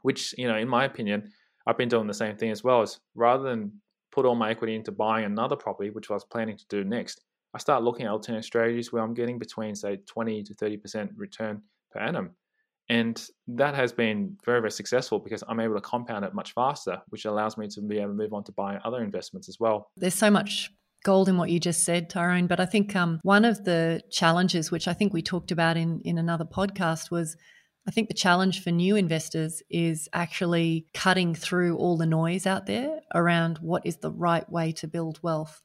which, 0.02 0.34
you 0.36 0.48
know, 0.48 0.58
in 0.58 0.68
my 0.68 0.86
opinion, 0.86 1.30
I've 1.68 1.78
been 1.78 1.90
doing 1.90 2.08
the 2.08 2.14
same 2.16 2.36
thing 2.36 2.50
as 2.50 2.64
well 2.64 2.82
as 2.82 3.00
rather 3.14 3.44
than 3.44 3.72
put 4.12 4.26
all 4.26 4.34
my 4.34 4.50
equity 4.50 4.74
into 4.74 4.92
buying 4.92 5.26
another 5.26 5.56
property, 5.56 5.92
which 5.92 6.10
I 6.10 6.16
was 6.16 6.24
planning 6.24 6.58
to 6.58 6.66
do 6.70 6.84
next, 6.84 7.22
I 7.54 7.60
start 7.60 7.84
looking 7.84 8.08
at 8.08 8.12
alternative 8.12 8.46
strategies 8.46 8.92
where 8.92 9.04
I'm 9.04 9.14
getting 9.14 9.38
between, 9.38 9.76
say, 9.76 10.00
20 10.08 10.42
to 10.42 10.56
30% 10.56 11.12
return 11.16 11.62
per 11.92 12.00
annum. 12.00 12.32
And 12.90 13.24
that 13.50 13.76
has 13.76 13.94
been 13.94 14.36
very, 14.44 14.60
very 14.60 14.72
successful 14.72 15.20
because 15.20 15.44
I'm 15.48 15.60
able 15.60 15.76
to 15.76 15.82
compound 15.82 16.26
it 16.26 16.34
much 16.34 16.54
faster, 16.54 17.00
which 17.10 17.26
allows 17.26 17.60
me 17.60 17.68
to 17.68 17.82
be 17.82 18.00
able 18.00 18.14
to 18.14 18.16
move 18.16 18.34
on 18.34 18.44
to 18.46 18.52
buy 18.54 18.78
other 18.78 19.04
investments 19.04 19.50
as 19.50 19.60
well. 19.60 19.92
There's 19.96 20.16
so 20.16 20.32
much 20.32 20.72
gold 21.06 21.30
in 21.30 21.38
what 21.38 21.50
you 21.50 21.60
just 21.60 21.84
said, 21.84 22.10
Tyrone. 22.10 22.48
But 22.48 22.60
I 22.60 22.66
think 22.66 22.96
um, 22.96 23.20
one 23.24 23.46
of 23.46 23.64
the 23.64 24.02
challenges, 24.12 24.72
which 24.72 24.88
I 24.88 24.94
think 24.94 25.14
we 25.14 25.22
talked 25.22 25.52
about 25.52 25.78
in, 25.78 26.02
in 26.04 26.18
another 26.18 26.46
podcast, 26.46 27.12
was 27.12 27.38
I 27.88 27.92
think 27.92 28.08
the 28.08 28.16
challenge 28.16 28.64
for 28.64 28.72
new 28.72 28.96
investors 28.96 29.62
is 29.70 30.10
actually 30.12 30.88
cutting 30.94 31.36
through 31.36 31.78
all 31.78 31.96
the 31.96 32.08
noise 32.08 32.48
out 32.48 32.66
there 32.66 33.00
around 33.14 33.60
what 33.60 33.86
is 33.86 33.98
the 33.98 34.12
right 34.12 34.50
way 34.52 34.72
to 34.74 34.88
build 34.88 35.20
wealth. 35.22 35.62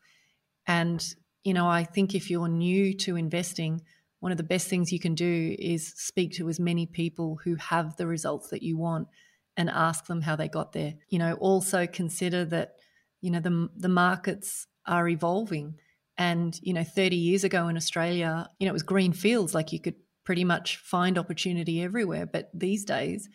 And 0.67 1.03
you 1.43 1.55
know, 1.55 1.67
I 1.67 1.85
think 1.85 2.15
if 2.15 2.31
you're 2.31 2.49
new 2.49 2.95
to 2.99 3.17
investing, 3.17 3.81
one 4.21 4.33
of 4.33 4.39
the 4.39 4.45
best 4.45 4.69
things 4.69 4.93
you 4.93 5.01
can 5.01 5.15
do 5.15 5.57
is 5.59 5.95
speak 5.97 6.33
to 6.33 6.51
as 6.51 6.61
many 6.61 6.85
people 6.85 7.41
who 7.43 7.55
have 7.57 7.97
the 7.97 8.07
results 8.07 8.51
that 8.51 8.63
you 8.63 8.77
want 8.77 9.09
and 9.57 9.71
ask 9.71 10.07
them 10.07 10.21
how 10.21 10.37
they 10.37 10.49
got 10.49 10.73
there. 10.73 10.95
You 11.09 11.19
know, 11.19 11.35
also 11.35 11.87
consider 11.87 12.45
that, 12.47 12.75
you 13.23 13.31
know, 13.31 13.41
the, 13.41 13.71
the 13.75 13.89
markets 13.89 14.67
are 14.87 15.09
evolving. 15.09 15.77
And, 16.19 16.59
you 16.63 16.75
know, 16.75 16.85
30 16.85 17.17
years 17.17 17.45
ago 17.45 17.69
in 17.69 17.77
Australia, 17.77 18.49
you 18.59 18.67
know, 18.67 18.71
it 18.71 18.75
was 18.75 18.83
green 18.83 19.13
fields, 19.13 19.55
like 19.55 19.73
you 19.73 19.81
could 19.81 19.95
pretty 20.25 20.45
much 20.45 20.77
find 20.77 21.17
opportunity 21.17 21.83
everywhere. 21.83 22.27
But 22.27 22.51
these 22.53 22.85
days, 22.85 23.29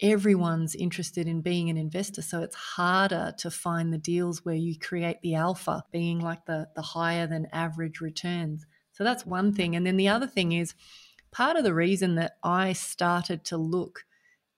everyone's 0.00 0.74
interested 0.74 1.26
in 1.26 1.40
being 1.40 1.68
an 1.68 1.76
investor. 1.76 2.22
So 2.22 2.42
it's 2.42 2.56
harder 2.56 3.32
to 3.38 3.50
find 3.50 3.92
the 3.92 3.98
deals 3.98 4.44
where 4.44 4.54
you 4.54 4.78
create 4.78 5.18
the 5.22 5.34
alpha, 5.34 5.84
being 5.92 6.20
like 6.20 6.44
the, 6.46 6.68
the 6.74 6.82
higher 6.82 7.26
than 7.26 7.46
average 7.52 8.00
returns. 8.00 8.66
So 8.92 9.04
that's 9.04 9.24
one 9.24 9.52
thing. 9.52 9.76
And 9.76 9.86
then 9.86 9.96
the 9.96 10.08
other 10.08 10.26
thing 10.26 10.52
is 10.52 10.74
part 11.30 11.56
of 11.56 11.64
the 11.64 11.74
reason 11.74 12.16
that 12.16 12.36
I 12.42 12.72
started 12.72 13.44
to 13.46 13.56
look 13.56 14.04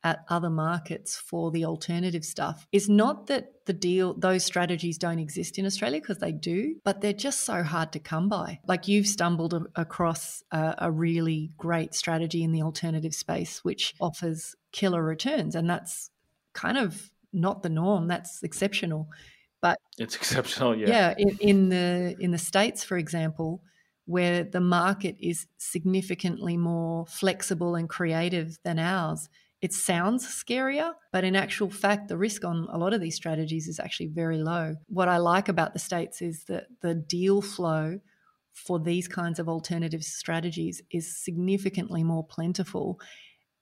at 0.04 0.22
other 0.28 0.50
markets 0.50 1.16
for 1.16 1.50
the 1.50 1.64
alternative 1.64 2.24
stuff. 2.24 2.68
Is 2.70 2.88
not 2.88 3.26
that 3.28 3.64
the 3.64 3.72
deal 3.72 4.12
those 4.14 4.44
strategies 4.44 4.98
don't 4.98 5.18
exist 5.18 5.58
in 5.58 5.64
Australia 5.64 5.98
because 5.98 6.18
they 6.18 6.30
do 6.30 6.76
but 6.84 7.00
they're 7.00 7.14
just 7.14 7.40
so 7.40 7.62
hard 7.62 7.90
to 7.92 7.98
come 7.98 8.28
by. 8.28 8.60
Like 8.68 8.86
you've 8.86 9.06
stumbled 9.06 9.54
across 9.74 10.42
a, 10.52 10.74
a, 10.78 10.90
really 10.90 11.50
great 11.56 11.94
strategy 11.94 12.44
in 12.44 12.52
the 12.52 12.62
alternative 12.62 13.14
space 13.14 13.64
which 13.64 13.94
offers 13.98 14.54
killer 14.70 15.02
returns 15.02 15.54
and 15.54 15.68
that's 15.68 16.10
kind 16.52 16.76
of 16.76 17.10
not 17.32 17.62
the 17.62 17.70
norm. 17.70 18.06
That's 18.06 18.42
exceptional. 18.42 19.08
But 19.62 19.78
it's 19.98 20.14
exceptional 20.20 20.76
yeah. 20.76 20.88
Yeah 20.88 21.14
in, 21.16 21.38
in 21.40 21.68
the 21.70 22.16
in 22.20 22.30
the 22.30 22.38
states 22.38 22.84
for 22.84 22.98
example 22.98 23.62
where 24.06 24.44
the 24.44 24.60
market 24.60 25.16
is 25.18 25.46
significantly 25.56 26.58
more 26.58 27.06
flexible 27.06 27.74
and 27.74 27.88
creative 27.88 28.58
than 28.62 28.78
ours 28.78 29.30
it 29.64 29.72
sounds 29.72 30.26
scarier, 30.26 30.92
but 31.10 31.24
in 31.24 31.34
actual 31.34 31.70
fact, 31.70 32.08
the 32.08 32.18
risk 32.18 32.44
on 32.44 32.68
a 32.70 32.76
lot 32.76 32.92
of 32.92 33.00
these 33.00 33.14
strategies 33.14 33.66
is 33.66 33.80
actually 33.80 34.08
very 34.08 34.36
low. 34.36 34.76
What 34.88 35.08
I 35.08 35.16
like 35.16 35.48
about 35.48 35.72
the 35.72 35.78
States 35.78 36.20
is 36.20 36.44
that 36.48 36.66
the 36.82 36.94
deal 36.94 37.40
flow 37.40 37.98
for 38.52 38.78
these 38.78 39.08
kinds 39.08 39.38
of 39.38 39.48
alternative 39.48 40.04
strategies 40.04 40.82
is 40.90 41.16
significantly 41.16 42.04
more 42.04 42.26
plentiful. 42.26 43.00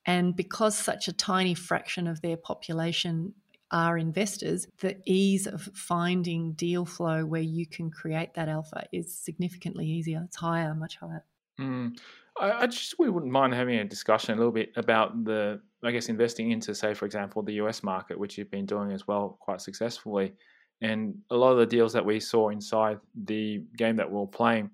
And 0.05 0.35
because 0.35 0.77
such 0.77 1.07
a 1.07 1.13
tiny 1.13 1.55
fraction 1.55 2.09
of 2.09 2.21
their 2.21 2.37
population 2.37 3.35
are 3.71 3.97
investors, 3.97 4.67
the 4.81 4.97
ease 5.07 5.47
of 5.47 5.63
finding 5.73 6.55
deal 6.55 6.85
flow 6.85 7.25
where 7.25 7.43
you 7.43 7.65
can 7.65 7.93
create 7.93 8.35
that 8.35 8.49
alpha 8.49 8.89
is 8.91 9.17
significantly 9.17 9.87
easier. 9.87 10.23
It's 10.25 10.37
higher, 10.37 10.75
much 10.75 10.97
higher. 10.97 11.25
Mm. 11.61 11.97
I, 12.39 12.53
I 12.53 12.67
just 12.67 12.99
we 12.99 13.11
wouldn't 13.11 13.33
mind 13.33 13.55
having 13.55 13.77
a 13.79 13.85
discussion 13.85 14.35
a 14.35 14.37
little 14.37 14.53
bit 14.53 14.73
about 14.77 15.25
the, 15.25 15.61
I 15.85 15.91
guess, 15.91 16.09
investing 16.09 16.51
into, 16.51 16.75
say, 16.75 16.95
for 16.95 17.07
example, 17.07 17.43
the 17.43 17.55
US 17.55 17.83
market, 17.83 18.19
which 18.19 18.39
you've 18.39 18.51
been 18.51 18.67
doing 18.67 18.93
as 18.93 19.07
well 19.07 19.37
quite 19.41 19.61
successfully. 19.61 20.33
And 20.81 21.15
a 21.31 21.37
lot 21.37 21.53
of 21.53 21.59
the 21.59 21.67
deals 21.67 21.93
that 21.93 22.05
we 22.05 22.19
saw 22.19 22.49
inside 22.49 22.99
the 23.25 23.63
game 23.77 23.97
that 23.97 24.11
we 24.11 24.19
are 24.19 24.27
playing, 24.27 24.71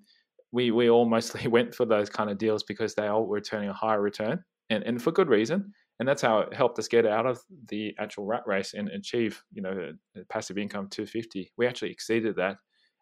we, 0.51 0.71
we 0.71 0.89
all 0.89 1.05
mostly 1.05 1.47
went 1.55 1.75
for 1.75 1.85
those 1.85 2.09
kind 2.09 2.29
of 2.29 2.37
deals 2.37 2.63
because 2.63 2.95
they 2.95 3.07
all 3.07 3.25
were 3.25 3.41
turning 3.41 3.69
a 3.69 3.73
higher 3.73 4.01
return 4.01 4.43
and, 4.69 4.83
and 4.83 5.01
for 5.01 5.11
good 5.11 5.29
reason. 5.29 5.71
And 5.99 6.07
that's 6.07 6.21
how 6.21 6.39
it 6.39 6.53
helped 6.53 6.79
us 6.79 6.87
get 6.87 7.05
out 7.05 7.25
of 7.25 7.41
the 7.67 7.93
actual 7.99 8.25
rat 8.25 8.43
race 8.47 8.73
and 8.73 8.87
achieve, 8.89 9.43
you 9.51 9.61
know, 9.61 9.91
passive 10.29 10.57
income 10.57 10.87
250. 10.89 11.51
We 11.57 11.67
actually 11.67 11.91
exceeded 11.91 12.37
that 12.37 12.55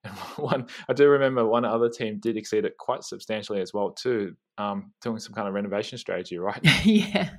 one, 0.38 0.68
I 0.90 0.94
do 0.94 1.08
remember 1.10 1.46
one 1.46 1.66
other 1.66 1.90
team 1.90 2.20
did 2.20 2.38
exceed 2.38 2.66
it 2.66 2.78
quite 2.78 3.04
substantially 3.04 3.62
as 3.62 3.74
well 3.74 3.92
too, 3.92 4.36
um, 4.58 4.92
doing 5.02 5.20
some 5.20 5.34
kind 5.34 5.48
of 5.48 5.54
renovation 5.54 5.98
strategy, 5.98 6.38
right? 6.38 6.60
yeah, 6.86 7.30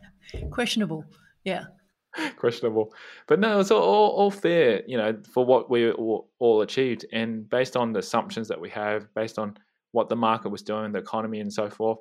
questionable. 0.50 1.04
Yeah, 1.44 1.64
questionable. 2.36 2.92
But 3.26 3.40
no, 3.40 3.60
it's 3.60 3.70
all, 3.70 3.82
all, 3.82 4.10
all, 4.10 4.30
fair, 4.30 4.82
you 4.86 4.96
know, 4.96 5.16
for 5.32 5.44
what 5.44 5.70
we 5.70 5.90
all, 5.90 6.30
all 6.38 6.62
achieved, 6.62 7.06
and 7.12 7.48
based 7.48 7.76
on 7.76 7.92
the 7.92 8.00
assumptions 8.00 8.48
that 8.48 8.60
we 8.60 8.70
have, 8.70 9.12
based 9.14 9.38
on 9.38 9.56
what 9.92 10.08
the 10.08 10.16
market 10.16 10.50
was 10.50 10.62
doing, 10.62 10.92
the 10.92 10.98
economy, 10.98 11.40
and 11.40 11.52
so 11.52 11.70
forth. 11.70 11.98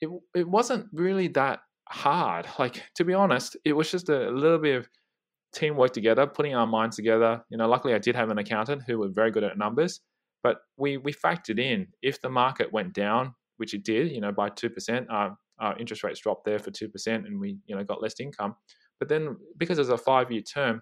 It 0.00 0.08
it 0.34 0.48
wasn't 0.48 0.86
really 0.92 1.28
that 1.28 1.60
hard. 1.88 2.46
Like 2.58 2.82
to 2.94 3.04
be 3.04 3.14
honest, 3.14 3.56
it 3.64 3.72
was 3.72 3.90
just 3.90 4.08
a 4.08 4.30
little 4.30 4.58
bit 4.58 4.76
of 4.76 4.88
teamwork 5.54 5.92
together, 5.92 6.26
putting 6.26 6.54
our 6.54 6.66
minds 6.66 6.96
together. 6.96 7.42
You 7.50 7.58
know, 7.58 7.68
luckily 7.68 7.94
I 7.94 7.98
did 7.98 8.16
have 8.16 8.30
an 8.30 8.38
accountant 8.38 8.82
who 8.86 8.98
was 8.98 9.12
very 9.12 9.30
good 9.30 9.44
at 9.44 9.58
numbers, 9.58 10.00
but 10.42 10.58
we 10.76 10.96
we 10.96 11.12
factored 11.12 11.58
in 11.58 11.88
if 12.02 12.20
the 12.20 12.30
market 12.30 12.72
went 12.72 12.92
down, 12.94 13.34
which 13.56 13.74
it 13.74 13.84
did, 13.84 14.10
you 14.10 14.20
know, 14.20 14.32
by 14.32 14.48
two 14.50 14.70
percent, 14.70 15.06
our, 15.10 15.36
our 15.60 15.78
interest 15.78 16.04
rates 16.04 16.20
dropped 16.20 16.44
there 16.44 16.58
for 16.58 16.70
two 16.70 16.88
percent, 16.88 17.26
and 17.26 17.40
we 17.40 17.58
you 17.66 17.76
know 17.76 17.84
got 17.84 18.02
less 18.02 18.20
income. 18.20 18.54
But 18.98 19.08
then 19.08 19.36
because 19.56 19.78
it's 19.78 19.88
a 19.88 19.98
five 19.98 20.30
year 20.30 20.42
term, 20.42 20.80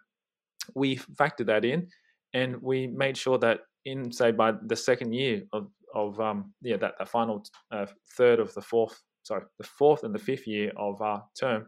we 0.74 0.96
factored 0.96 1.46
that 1.46 1.64
in, 1.64 1.88
and 2.34 2.60
we 2.62 2.86
made 2.86 3.16
sure 3.16 3.38
that 3.38 3.60
in 3.84 4.12
say 4.12 4.32
by 4.32 4.52
the 4.66 4.76
second 4.76 5.14
year 5.14 5.42
of 5.52 5.68
of 5.94 6.20
um 6.20 6.52
yeah 6.60 6.76
that 6.76 6.94
the 6.98 7.06
final 7.06 7.42
uh, 7.72 7.86
third 8.16 8.40
of 8.40 8.52
the 8.54 8.60
fourth 8.60 9.00
sorry 9.22 9.42
the 9.58 9.66
fourth 9.66 10.02
and 10.02 10.14
the 10.14 10.18
fifth 10.18 10.46
year 10.46 10.72
of 10.76 11.00
our 11.00 11.24
term 11.38 11.66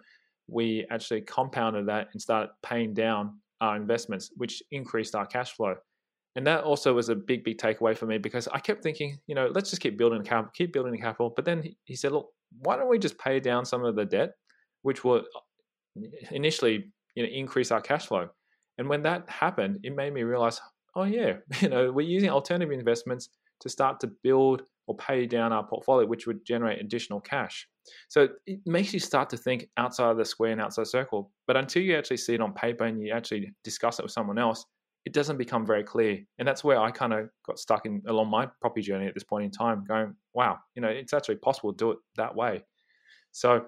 we 0.49 0.87
actually 0.91 1.21
compounded 1.21 1.87
that 1.87 2.09
and 2.13 2.21
started 2.21 2.51
paying 2.63 2.95
down 2.95 3.39
our 3.61 3.77
investments, 3.77 4.31
which 4.37 4.63
increased 4.71 5.15
our 5.15 5.27
cash 5.27 5.53
flow. 5.53 5.75
And 6.37 6.47
that 6.47 6.65
also 6.65 6.95
was 6.95 7.09
a 7.09 7.15
big, 7.15 7.45
big 7.45 7.59
takeaway 7.59 7.97
for 7.97 8.07
me 8.07 8.19
because 8.19 8.49
I 8.49 8.61
kept 8.61 8.83
thinking, 8.83 9.19
you 9.27 9.35
know, 9.35 9.51
let's 9.53 9.71
just 9.71 9.83
keep 9.83 9.99
building 9.99 10.23
capital, 10.23 10.51
keep 10.55 10.73
building 10.73 11.01
capital. 11.01 11.33
But 11.35 11.45
then 11.45 11.65
he 11.85 11.97
said, 11.97 12.13
look, 12.13 12.29
why 12.61 12.77
don't 12.77 12.89
we 12.89 12.99
just 12.99 13.19
pay 13.19 13.41
down 13.41 13.65
some 13.65 13.85
of 13.85 13.97
the 13.97 14.05
debt, 14.05 14.31
which 14.83 15.05
will 15.05 15.25
uh, 15.37 16.01
initially, 16.31 16.93
you 17.15 17.23
know, 17.23 17.29
increase 17.29 17.71
our 17.71 17.81
cash 17.81 18.07
flow. 18.07 18.29
And 18.79 18.89
when 18.89 19.03
that 19.03 19.29
happened, 19.29 19.81
it 19.83 19.97
made 19.97 20.15
me 20.15 20.23
realize, 20.23 20.61
oh 20.95 21.05
yeah, 21.05 21.35
you 21.61 21.69
know, 21.69 21.91
we're 21.91 22.07
using 22.07 22.31
alternative 22.31 22.73
investments 22.73 23.31
to 23.61 23.69
start 23.69 24.01
to 24.01 24.11
build 24.23 24.63
or 24.89 24.97
pay 24.97 25.27
down 25.27 25.53
our 25.53 25.65
portfolio, 25.65 26.07
which 26.07 26.27
would 26.27 26.45
generate 26.45 26.81
additional 26.81 27.21
cash. 27.21 27.69
So 28.09 28.29
it 28.47 28.61
makes 28.67 28.93
you 28.93 28.99
start 28.99 29.29
to 29.31 29.37
think 29.37 29.69
outside 29.77 30.11
of 30.11 30.17
the 30.17 30.25
square 30.25 30.51
and 30.51 30.61
outside 30.61 30.87
circle. 30.87 31.31
But 31.47 31.57
until 31.57 31.83
you 31.83 31.97
actually 31.97 32.17
see 32.17 32.35
it 32.35 32.41
on 32.41 32.55
paper 32.55 32.85
and 32.85 33.01
you 33.01 33.13
actually 33.13 33.53
discuss 33.63 33.99
it 33.99 34.03
with 34.03 34.13
someone 34.13 34.39
else, 34.39 34.65
it 35.05 35.13
doesn't 35.13 35.37
become 35.37 35.67
very 35.67 35.85
clear. 35.85 36.19
And 36.39 36.49
that's 36.49 36.65
where 36.65 36.81
I 36.81 36.91
kind 36.91 37.13
of 37.13 37.29
got 37.47 37.59
stuck 37.59 37.85
in 37.85 38.03
along 38.09 38.31
my 38.31 38.49
property 38.61 38.83
journey 38.83 39.07
at 39.07 39.15
this 39.15 39.25
point 39.25 39.45
in 39.45 39.51
time, 39.51 39.85
going, 39.87 40.15
wow, 40.35 40.59
you 40.75 40.83
know, 40.83 40.89
it's 40.89 41.13
actually 41.13 41.37
possible 41.37 41.73
to 41.73 41.77
do 41.77 41.91
it 41.93 41.99
that 42.17 42.35
way. 42.35 42.65
So 43.33 43.67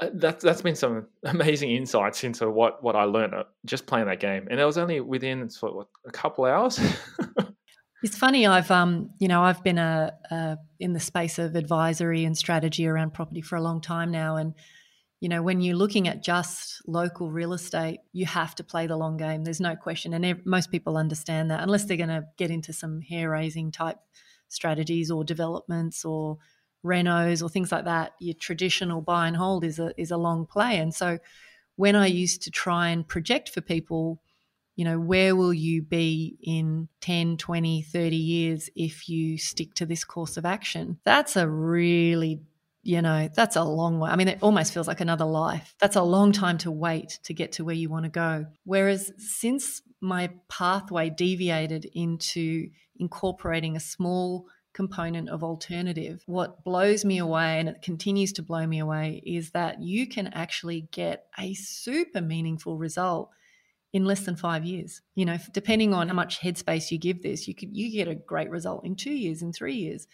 uh, 0.00 0.10
that's 0.14 0.44
that's 0.44 0.62
been 0.62 0.76
some 0.76 1.06
amazing 1.24 1.70
insights 1.70 2.24
into 2.24 2.50
what 2.50 2.82
what 2.82 2.96
I 2.96 3.04
learned 3.04 3.34
uh, 3.34 3.44
just 3.64 3.86
playing 3.86 4.06
that 4.06 4.20
game, 4.20 4.48
and 4.50 4.58
it 4.60 4.64
was 4.64 4.78
only 4.78 5.00
within 5.00 5.48
sort 5.48 5.74
of 5.74 5.86
a 6.06 6.10
couple 6.10 6.44
hours. 6.44 6.80
It's 8.02 8.16
funny. 8.16 8.46
I've 8.46 8.70
um, 8.70 9.10
you 9.18 9.26
know, 9.26 9.42
I've 9.42 9.64
been 9.64 9.78
a, 9.78 10.12
a, 10.30 10.58
in 10.78 10.92
the 10.92 11.00
space 11.00 11.38
of 11.38 11.56
advisory 11.56 12.24
and 12.24 12.36
strategy 12.36 12.86
around 12.86 13.12
property 13.12 13.40
for 13.40 13.56
a 13.56 13.62
long 13.62 13.80
time 13.80 14.10
now, 14.10 14.36
and 14.36 14.54
you 15.20 15.28
know, 15.28 15.42
when 15.42 15.60
you're 15.60 15.76
looking 15.76 16.06
at 16.06 16.22
just 16.22 16.80
local 16.86 17.28
real 17.28 17.52
estate, 17.52 17.98
you 18.12 18.24
have 18.24 18.54
to 18.54 18.62
play 18.62 18.86
the 18.86 18.96
long 18.96 19.16
game. 19.16 19.42
There's 19.42 19.60
no 19.60 19.74
question, 19.74 20.14
and 20.14 20.40
most 20.46 20.70
people 20.70 20.96
understand 20.96 21.50
that, 21.50 21.60
unless 21.60 21.84
they're 21.84 21.96
going 21.96 22.08
to 22.08 22.24
get 22.36 22.52
into 22.52 22.72
some 22.72 23.00
hair 23.00 23.30
raising 23.30 23.72
type 23.72 23.98
strategies 24.48 25.10
or 25.10 25.24
developments 25.24 26.04
or 26.04 26.38
renos 26.84 27.42
or 27.42 27.48
things 27.48 27.72
like 27.72 27.84
that. 27.84 28.12
Your 28.20 28.34
traditional 28.34 29.00
buy 29.00 29.26
and 29.26 29.36
hold 29.36 29.64
is 29.64 29.80
a 29.80 29.92
is 30.00 30.12
a 30.12 30.16
long 30.16 30.46
play, 30.46 30.78
and 30.78 30.94
so 30.94 31.18
when 31.74 31.96
I 31.96 32.06
used 32.06 32.42
to 32.42 32.50
try 32.52 32.90
and 32.90 33.06
project 33.06 33.48
for 33.48 33.60
people 33.60 34.22
you 34.78 34.84
know, 34.84 35.00
where 35.00 35.34
will 35.34 35.52
you 35.52 35.82
be 35.82 36.38
in 36.40 36.88
10, 37.00 37.36
20, 37.36 37.82
30 37.82 38.16
years 38.16 38.70
if 38.76 39.08
you 39.08 39.36
stick 39.36 39.74
to 39.74 39.84
this 39.84 40.04
course 40.04 40.36
of 40.36 40.46
action? 40.46 41.00
That's 41.04 41.34
a 41.34 41.48
really 41.48 42.42
you 42.84 43.02
know, 43.02 43.28
that's 43.34 43.56
a 43.56 43.64
long 43.64 43.98
way. 43.98 44.08
I 44.08 44.16
mean, 44.16 44.28
it 44.28 44.38
almost 44.40 44.72
feels 44.72 44.86
like 44.86 45.02
another 45.02 45.24
life. 45.24 45.74
That's 45.78 45.96
a 45.96 46.02
long 46.02 46.32
time 46.32 46.56
to 46.58 46.70
wait 46.70 47.18
to 47.24 47.34
get 47.34 47.52
to 47.52 47.64
where 47.64 47.74
you 47.74 47.90
want 47.90 48.04
to 48.04 48.08
go. 48.08 48.46
Whereas 48.64 49.12
since 49.18 49.82
my 50.00 50.30
pathway 50.48 51.10
deviated 51.10 51.90
into 51.92 52.70
incorporating 52.96 53.76
a 53.76 53.80
small 53.80 54.46
component 54.72 55.28
of 55.28 55.42
alternative, 55.42 56.22
what 56.26 56.64
blows 56.64 57.04
me 57.04 57.18
away 57.18 57.58
and 57.58 57.68
it 57.68 57.82
continues 57.82 58.32
to 58.34 58.42
blow 58.42 58.64
me 58.64 58.78
away 58.78 59.22
is 59.26 59.50
that 59.50 59.82
you 59.82 60.06
can 60.06 60.28
actually 60.28 60.88
get 60.92 61.26
a 61.36 61.52
super 61.54 62.22
meaningful 62.22 62.78
result 62.78 63.30
in 63.92 64.04
less 64.04 64.20
than 64.20 64.36
five 64.36 64.64
years. 64.64 65.00
You 65.14 65.24
know, 65.24 65.38
depending 65.52 65.94
on 65.94 66.08
how 66.08 66.14
much 66.14 66.40
headspace 66.40 66.90
you 66.90 66.98
give 66.98 67.22
this, 67.22 67.48
you 67.48 67.54
could 67.54 67.76
you 67.76 67.90
get 67.90 68.08
a 68.08 68.14
great 68.14 68.50
result 68.50 68.84
in 68.84 68.96
two 68.96 69.12
years, 69.12 69.42
in 69.42 69.52
three 69.52 69.74
years. 69.74 70.06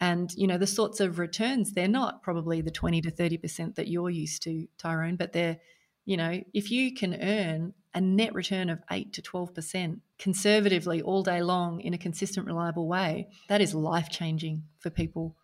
And 0.00 0.32
you 0.36 0.46
know, 0.46 0.58
the 0.58 0.66
sorts 0.66 1.00
of 1.00 1.18
returns, 1.18 1.72
they're 1.72 1.88
not 1.88 2.22
probably 2.22 2.60
the 2.60 2.70
20 2.70 3.00
to 3.02 3.10
30% 3.10 3.76
that 3.76 3.88
you're 3.88 4.10
used 4.10 4.42
to, 4.42 4.66
Tyrone, 4.78 5.16
but 5.16 5.32
they're, 5.32 5.58
you 6.04 6.16
know, 6.16 6.42
if 6.52 6.70
you 6.70 6.94
can 6.94 7.14
earn 7.22 7.74
a 7.94 8.00
net 8.00 8.34
return 8.34 8.70
of 8.70 8.80
8 8.90 9.12
to 9.12 9.22
12% 9.22 10.00
conservatively 10.18 11.00
all 11.00 11.22
day 11.22 11.42
long 11.42 11.80
in 11.80 11.94
a 11.94 11.98
consistent, 11.98 12.46
reliable 12.46 12.88
way, 12.88 13.28
that 13.48 13.60
is 13.60 13.74
life 13.74 14.10
changing 14.10 14.64
for 14.80 14.90
people. 14.90 15.36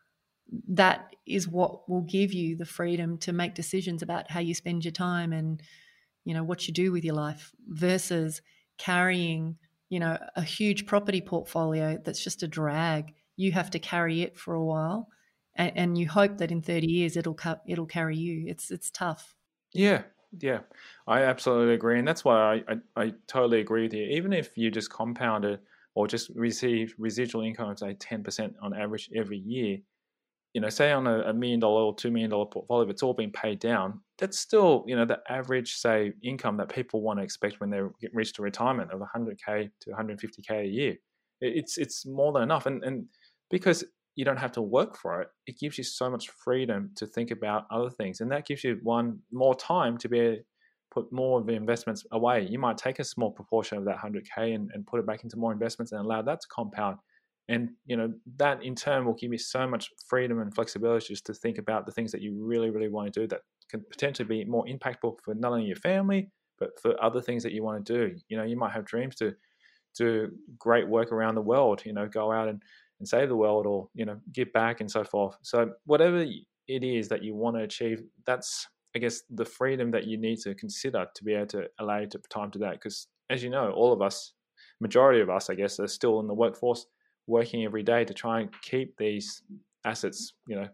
That 0.69 1.15
is 1.27 1.47
what 1.47 1.89
will 1.89 2.03
give 2.03 2.33
you 2.33 2.57
the 2.57 2.67
freedom 2.67 3.19
to 3.19 3.33
make 3.33 3.55
decisions 3.55 4.03
about 4.03 4.33
how 4.33 4.41
you 4.41 4.53
spend 4.53 4.85
your 4.85 4.91
time 4.91 5.33
and 5.33 5.63
you 6.25 6.35
know, 6.35 6.45
what 6.45 6.67
you 6.69 6.75
do 6.75 6.93
with 6.93 7.05
your 7.05 7.15
life 7.15 7.53
versus 7.69 8.43
carrying, 8.79 9.59
you 9.89 10.01
know, 10.01 10.19
a 10.37 10.43
huge 10.43 10.87
property 10.87 11.21
portfolio 11.21 11.99
that's 12.05 12.23
just 12.23 12.43
a 12.43 12.49
drag. 12.49 13.15
You 13.37 13.53
have 13.53 13.71
to 13.71 13.79
carry 13.79 14.23
it 14.23 14.37
for 14.39 14.55
a 14.55 14.65
while 14.65 15.09
and, 15.55 15.77
and 15.77 15.99
you 15.99 16.09
hope 16.09 16.39
that 16.39 16.51
in 16.53 16.63
30 16.63 16.87
years 16.87 17.17
it'll 17.17 17.39
it'll 17.67 17.87
carry 17.87 18.17
you. 18.17 18.45
It's 18.49 18.71
it's 18.71 18.91
tough. 18.91 19.35
Yeah, 19.73 20.05
yeah, 20.41 20.61
I 21.07 21.23
absolutely 21.23 21.75
agree, 21.75 21.99
and 21.99 22.07
that's 22.07 22.25
why 22.25 22.63
I, 22.69 22.73
I, 22.73 23.03
I 23.05 23.15
totally 23.27 23.61
agree 23.61 23.83
with 23.83 23.95
you. 23.95 24.05
Even 24.05 24.33
if 24.33 24.57
you 24.57 24.71
just 24.71 24.91
compound 24.91 25.45
it 25.45 25.63
or 25.95 26.07
just 26.07 26.31
receive 26.31 26.95
residual 26.99 27.43
income 27.43 27.77
say 27.77 27.95
ten 27.95 28.23
percent 28.23 28.57
on 28.61 28.75
average 28.75 29.11
every 29.15 29.39
year, 29.39 29.79
you 30.53 30.61
know, 30.61 30.69
say 30.69 30.91
on 30.91 31.07
a, 31.07 31.21
a 31.21 31.33
million 31.33 31.61
dollar 31.61 31.83
or 31.83 31.95
two 31.95 32.11
million 32.11 32.31
dollar 32.31 32.47
portfolio, 32.47 32.85
if 32.85 32.91
it's 32.91 33.03
all 33.03 33.15
been 33.15 33.31
paid 33.31 33.61
down, 33.61 34.01
that's 34.19 34.39
still 34.39 34.85
you 34.87 34.97
know 34.97 35.05
the 35.05 35.21
average 35.29 35.75
say 35.75 36.13
income 36.23 36.57
that 36.57 36.69
people 36.69 37.03
want 37.03 37.19
to 37.19 37.23
expect 37.23 37.61
when 37.61 37.71
they 37.71 37.81
reach 38.13 38.33
to 38.35 38.43
retirement 38.43 38.91
of 38.91 39.01
100k 39.01 39.71
to 39.81 39.91
150k 39.91 40.63
a 40.63 40.67
year. 40.67 40.97
It's 41.41 41.79
it's 41.79 42.05
more 42.07 42.33
than 42.33 42.43
enough, 42.43 42.67
and 42.67 42.83
and 42.85 43.07
because 43.51 43.85
you 44.17 44.25
don't 44.25 44.39
have 44.39 44.53
to 44.53 44.63
work 44.63 44.97
for 44.97 45.23
it. 45.23 45.29
It 45.47 45.59
gives 45.59 45.79
you 45.79 45.85
so 45.85 46.11
much 46.11 46.29
freedom 46.31 46.91
to 46.97 47.07
think 47.07 47.31
about 47.31 47.67
other 47.71 47.91
things, 47.91 48.21
and 48.21 48.31
that 48.33 48.47
gives 48.47 48.65
you 48.65 48.79
one 48.83 49.21
more 49.33 49.55
time 49.55 49.97
to 49.99 50.09
be 50.09 50.41
put 50.93 51.13
more 51.13 51.39
of 51.41 51.47
the 51.47 51.53
investments 51.53 52.05
away. 52.13 52.47
You 52.47 52.59
might 52.59 52.77
take 52.77 52.99
a 52.99 53.05
small 53.05 53.31
proportion 53.31 53.79
of 53.79 53.85
that 53.85 53.99
100k 53.99 54.55
and, 54.55 54.71
and 54.75 54.87
put 54.87 54.99
it 54.99 55.07
back 55.07 55.23
into 55.23 55.37
more 55.37 55.53
investments 55.53 55.93
and 55.93 56.01
allow 56.01 56.23
that 56.23 56.41
to 56.41 56.49
compound. 56.49 56.99
And 57.51 57.71
you 57.85 57.97
know 57.97 58.13
that 58.37 58.63
in 58.63 58.75
turn 58.75 59.05
will 59.05 59.15
give 59.15 59.33
you 59.33 59.39
so 59.39 59.67
much 59.67 59.91
freedom 60.07 60.41
and 60.41 60.55
flexibility 60.55 61.09
just 61.09 61.27
to 61.27 61.35
think 61.35 61.59
about 61.59 61.85
the 61.85 61.93
things 61.93 62.13
that 62.13 62.23
you 62.23 62.35
really, 62.41 62.71
really 62.71 62.89
want 62.89 63.13
to 63.13 63.21
do 63.21 63.27
that 63.27 63.41
can 63.69 63.85
potentially 63.91 64.27
be 64.27 64.45
more 64.45 64.65
impactful 64.67 65.17
for 65.23 65.35
not 65.35 65.53
only 65.53 65.67
your 65.67 65.77
family 65.77 66.31
but 66.59 66.71
for 66.81 67.03
other 67.03 67.23
things 67.23 67.43
that 67.43 67.53
you 67.53 67.63
want 67.63 67.85
to 67.85 67.93
do. 67.93 68.17
You 68.29 68.37
know, 68.37 68.45
you 68.45 68.57
might 68.57 68.73
have 68.73 68.85
dreams 68.85 69.17
to 69.17 69.35
do 69.97 70.31
great 70.59 70.87
work 70.87 71.11
around 71.11 71.35
the 71.35 71.41
world. 71.41 71.83
You 71.85 71.95
know, 71.95 72.07
go 72.07 72.31
out 72.31 72.49
and 72.49 72.63
and 73.01 73.09
save 73.09 73.29
the 73.29 73.37
world 73.37 73.67
or 73.67 73.89
you 73.95 74.05
know 74.05 74.21
give 74.33 74.53
back 74.53 74.81
and 74.81 74.91
so 74.91 75.03
forth 75.03 75.37
so 75.43 75.73
whatever 75.87 76.25
it 76.69 76.85
is 76.85 77.09
that 77.09 77.25
you 77.25 77.35
want 77.35 77.57
to 77.57 77.63
achieve 77.63 78.03
that's 78.27 78.69
i 78.95 78.99
guess 78.99 79.23
the 79.31 79.45
freedom 79.45 79.91
that 79.91 80.05
you 80.05 80.17
need 80.17 80.39
to 80.39 80.55
consider 80.55 81.07
to 81.15 81.25
be 81.25 81.35
able 81.35 81.47
to 81.47 81.65
allow 81.81 81.99
you 81.99 82.07
to 82.07 82.21
time 82.31 82.51
to 82.51 82.59
that 82.59 82.75
because 82.75 83.09
as 83.31 83.43
you 83.43 83.51
know 83.51 83.73
all 83.73 83.93
of 83.93 84.03
us 84.03 84.35
majority 84.81 85.21
of 85.21 85.31
us 85.31 85.51
i 85.51 85.55
guess 85.55 85.81
are 85.81 85.89
still 85.89 86.21
in 86.21 86.27
the 86.27 86.35
workforce 86.35 86.87
working 87.31 87.65
every 87.65 87.83
day 87.83 88.05
to 88.05 88.15
try 88.15 88.41
and 88.41 88.51
keep 88.63 88.97
these 88.97 89.43
assets 89.85 90.35
you 90.47 90.57
know 90.57 90.69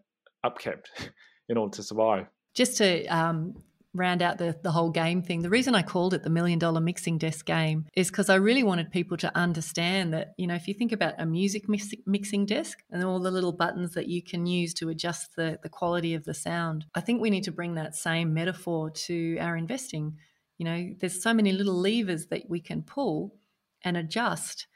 upkept 0.45 0.85
in 1.49 1.57
order 1.57 1.75
to 1.75 1.83
survive 1.83 2.27
just 2.53 2.77
to 2.77 3.05
um, 3.05 3.53
round 3.97 4.21
out 4.21 4.37
the, 4.37 4.55
the 4.63 4.71
whole 4.71 4.91
game 4.91 5.21
thing, 5.21 5.41
the 5.41 5.49
reason 5.49 5.75
I 5.75 5.81
called 5.81 6.13
it 6.13 6.23
the 6.23 6.29
million 6.29 6.59
dollar 6.59 6.79
mixing 6.79 7.17
desk 7.17 7.45
game 7.45 7.85
is 7.95 8.09
because 8.09 8.29
I 8.29 8.35
really 8.35 8.63
wanted 8.63 8.91
people 8.91 9.17
to 9.17 9.35
understand 9.35 10.13
that, 10.13 10.33
you 10.37 10.47
know, 10.47 10.55
if 10.55 10.67
you 10.67 10.73
think 10.73 10.91
about 10.91 11.15
a 11.17 11.25
music 11.25 11.67
mix, 11.67 11.89
mixing 12.05 12.45
desk 12.45 12.79
and 12.91 13.03
all 13.03 13.19
the 13.19 13.31
little 13.31 13.51
buttons 13.51 13.93
that 13.93 14.07
you 14.07 14.21
can 14.21 14.45
use 14.45 14.73
to 14.75 14.89
adjust 14.89 15.35
the, 15.35 15.59
the 15.63 15.69
quality 15.69 16.13
of 16.13 16.25
the 16.25 16.33
sound, 16.33 16.85
I 16.95 17.01
think 17.01 17.21
we 17.21 17.29
need 17.29 17.43
to 17.45 17.51
bring 17.51 17.75
that 17.75 17.95
same 17.95 18.33
metaphor 18.33 18.91
to 18.91 19.37
our 19.39 19.57
investing. 19.57 20.17
You 20.57 20.65
know, 20.65 20.93
there's 20.99 21.21
so 21.21 21.33
many 21.33 21.51
little 21.51 21.75
levers 21.75 22.27
that 22.27 22.49
we 22.49 22.59
can 22.59 22.83
pull 22.83 23.35
and 23.83 23.97
adjust 23.97 24.67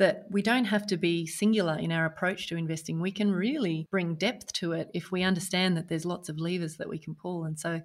that 0.00 0.24
we 0.30 0.40
don't 0.40 0.64
have 0.64 0.86
to 0.86 0.96
be 0.96 1.26
singular 1.26 1.76
in 1.78 1.92
our 1.92 2.06
approach 2.06 2.48
to 2.48 2.56
investing. 2.56 3.00
We 3.00 3.12
can 3.12 3.30
really 3.30 3.86
bring 3.90 4.14
depth 4.14 4.50
to 4.54 4.72
it 4.72 4.90
if 4.94 5.12
we 5.12 5.22
understand 5.22 5.76
that 5.76 5.88
there's 5.88 6.06
lots 6.06 6.30
of 6.30 6.40
levers 6.40 6.78
that 6.78 6.88
we 6.88 6.98
can 6.98 7.14
pull. 7.14 7.44
And 7.44 7.60
so 7.60 7.82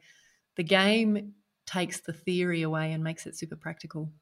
the 0.55 0.63
game 0.63 1.33
takes 1.67 1.99
the 1.99 2.13
theory 2.13 2.61
away 2.61 2.93
and 2.93 3.03
makes 3.03 3.25
it 3.25 3.37
super 3.37 3.57
practical. 3.57 4.13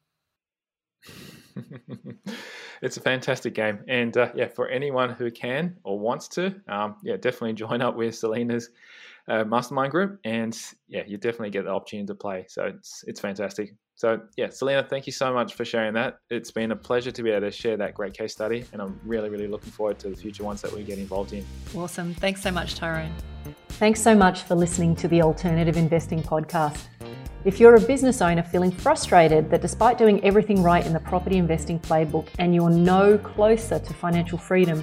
it's 2.82 2.96
a 2.96 3.00
fantastic 3.00 3.54
game, 3.54 3.78
and 3.86 4.16
uh, 4.16 4.32
yeah, 4.34 4.48
for 4.48 4.66
anyone 4.68 5.10
who 5.10 5.30
can 5.30 5.76
or 5.84 5.96
wants 5.96 6.26
to, 6.28 6.54
um, 6.66 6.96
yeah, 7.04 7.16
definitely 7.16 7.52
join 7.64 7.80
up 7.80 7.94
with 7.94 8.16
Salena's 8.16 8.70
uh, 9.28 9.44
mastermind 9.44 9.92
group, 9.92 10.18
and 10.24 10.58
yeah, 10.88 11.02
you 11.06 11.16
definitely 11.16 11.50
get 11.50 11.66
the 11.66 11.70
opportunity 11.70 12.06
to 12.06 12.14
play. 12.14 12.46
So 12.48 12.64
it's 12.64 13.04
it's 13.06 13.20
fantastic. 13.20 13.74
So 13.96 14.20
yeah, 14.36 14.48
Salena, 14.48 14.82
thank 14.82 15.06
you 15.06 15.12
so 15.12 15.32
much 15.32 15.54
for 15.54 15.64
sharing 15.64 15.94
that. 15.94 16.18
It's 16.28 16.50
been 16.50 16.72
a 16.72 16.76
pleasure 16.76 17.12
to 17.12 17.22
be 17.22 17.30
able 17.30 17.46
to 17.46 17.52
share 17.52 17.76
that 17.76 17.94
great 17.94 18.14
case 18.14 18.32
study, 18.32 18.64
and 18.72 18.82
I'm 18.82 18.98
really 19.04 19.30
really 19.30 19.46
looking 19.46 19.70
forward 19.70 19.98
to 20.00 20.08
the 20.08 20.16
future 20.16 20.44
ones 20.44 20.60
that 20.62 20.72
we 20.72 20.82
get 20.82 20.98
involved 20.98 21.32
in. 21.32 21.46
Awesome! 21.76 22.14
Thanks 22.14 22.42
so 22.42 22.50
much, 22.50 22.74
Tyrone. 22.74 23.12
Thanks 23.70 24.00
so 24.00 24.14
much 24.14 24.42
for 24.42 24.54
listening 24.54 24.94
to 24.96 25.08
the 25.08 25.22
Alternative 25.22 25.76
Investing 25.76 26.22
Podcast. 26.22 26.86
If 27.44 27.60
you're 27.60 27.74
a 27.74 27.80
business 27.80 28.22
owner 28.22 28.42
feeling 28.42 28.70
frustrated 28.70 29.50
that 29.50 29.60
despite 29.60 29.98
doing 29.98 30.24
everything 30.24 30.62
right 30.62 30.86
in 30.86 30.94
the 30.94 31.00
property 31.00 31.36
investing 31.36 31.78
playbook 31.78 32.28
and 32.38 32.54
you're 32.54 32.70
no 32.70 33.18
closer 33.18 33.78
to 33.78 33.94
financial 33.94 34.38
freedom, 34.38 34.82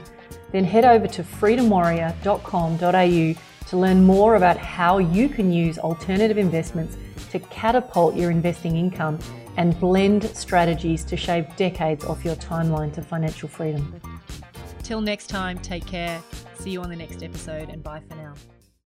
then 0.52 0.64
head 0.64 0.86
over 0.86 1.08
to 1.08 1.24
freedomwarrior.com.au 1.24 3.42
to 3.68 3.78
learn 3.78 4.04
more 4.04 4.36
about 4.36 4.58
how 4.58 4.98
you 4.98 5.30
can 5.30 5.52
use 5.52 5.78
alternative 5.78 6.38
investments 6.38 6.98
to 7.32 7.40
catapult 7.40 8.16
your 8.16 8.32
investing 8.32 8.76
income 8.76 9.20
and 9.58 9.80
blend 9.80 10.24
strategies 10.36 11.04
to 11.06 11.18
shave 11.18 11.56
decades 11.56 12.06
off 12.06 12.24
your 12.24 12.36
timeline 12.36 12.94
to 12.94 13.02
financial 13.02 13.50
freedom. 13.50 14.02
Till 14.84 15.02
next 15.02 15.28
time, 15.28 15.58
take 15.60 15.86
care. 15.86 16.22
See 16.60 16.72
you 16.72 16.82
on 16.82 16.90
the 16.90 16.96
next 16.96 17.24
episode 17.24 17.70
and 17.70 17.84
bye 17.84 18.02
for 18.08 18.16
now. 18.16 18.34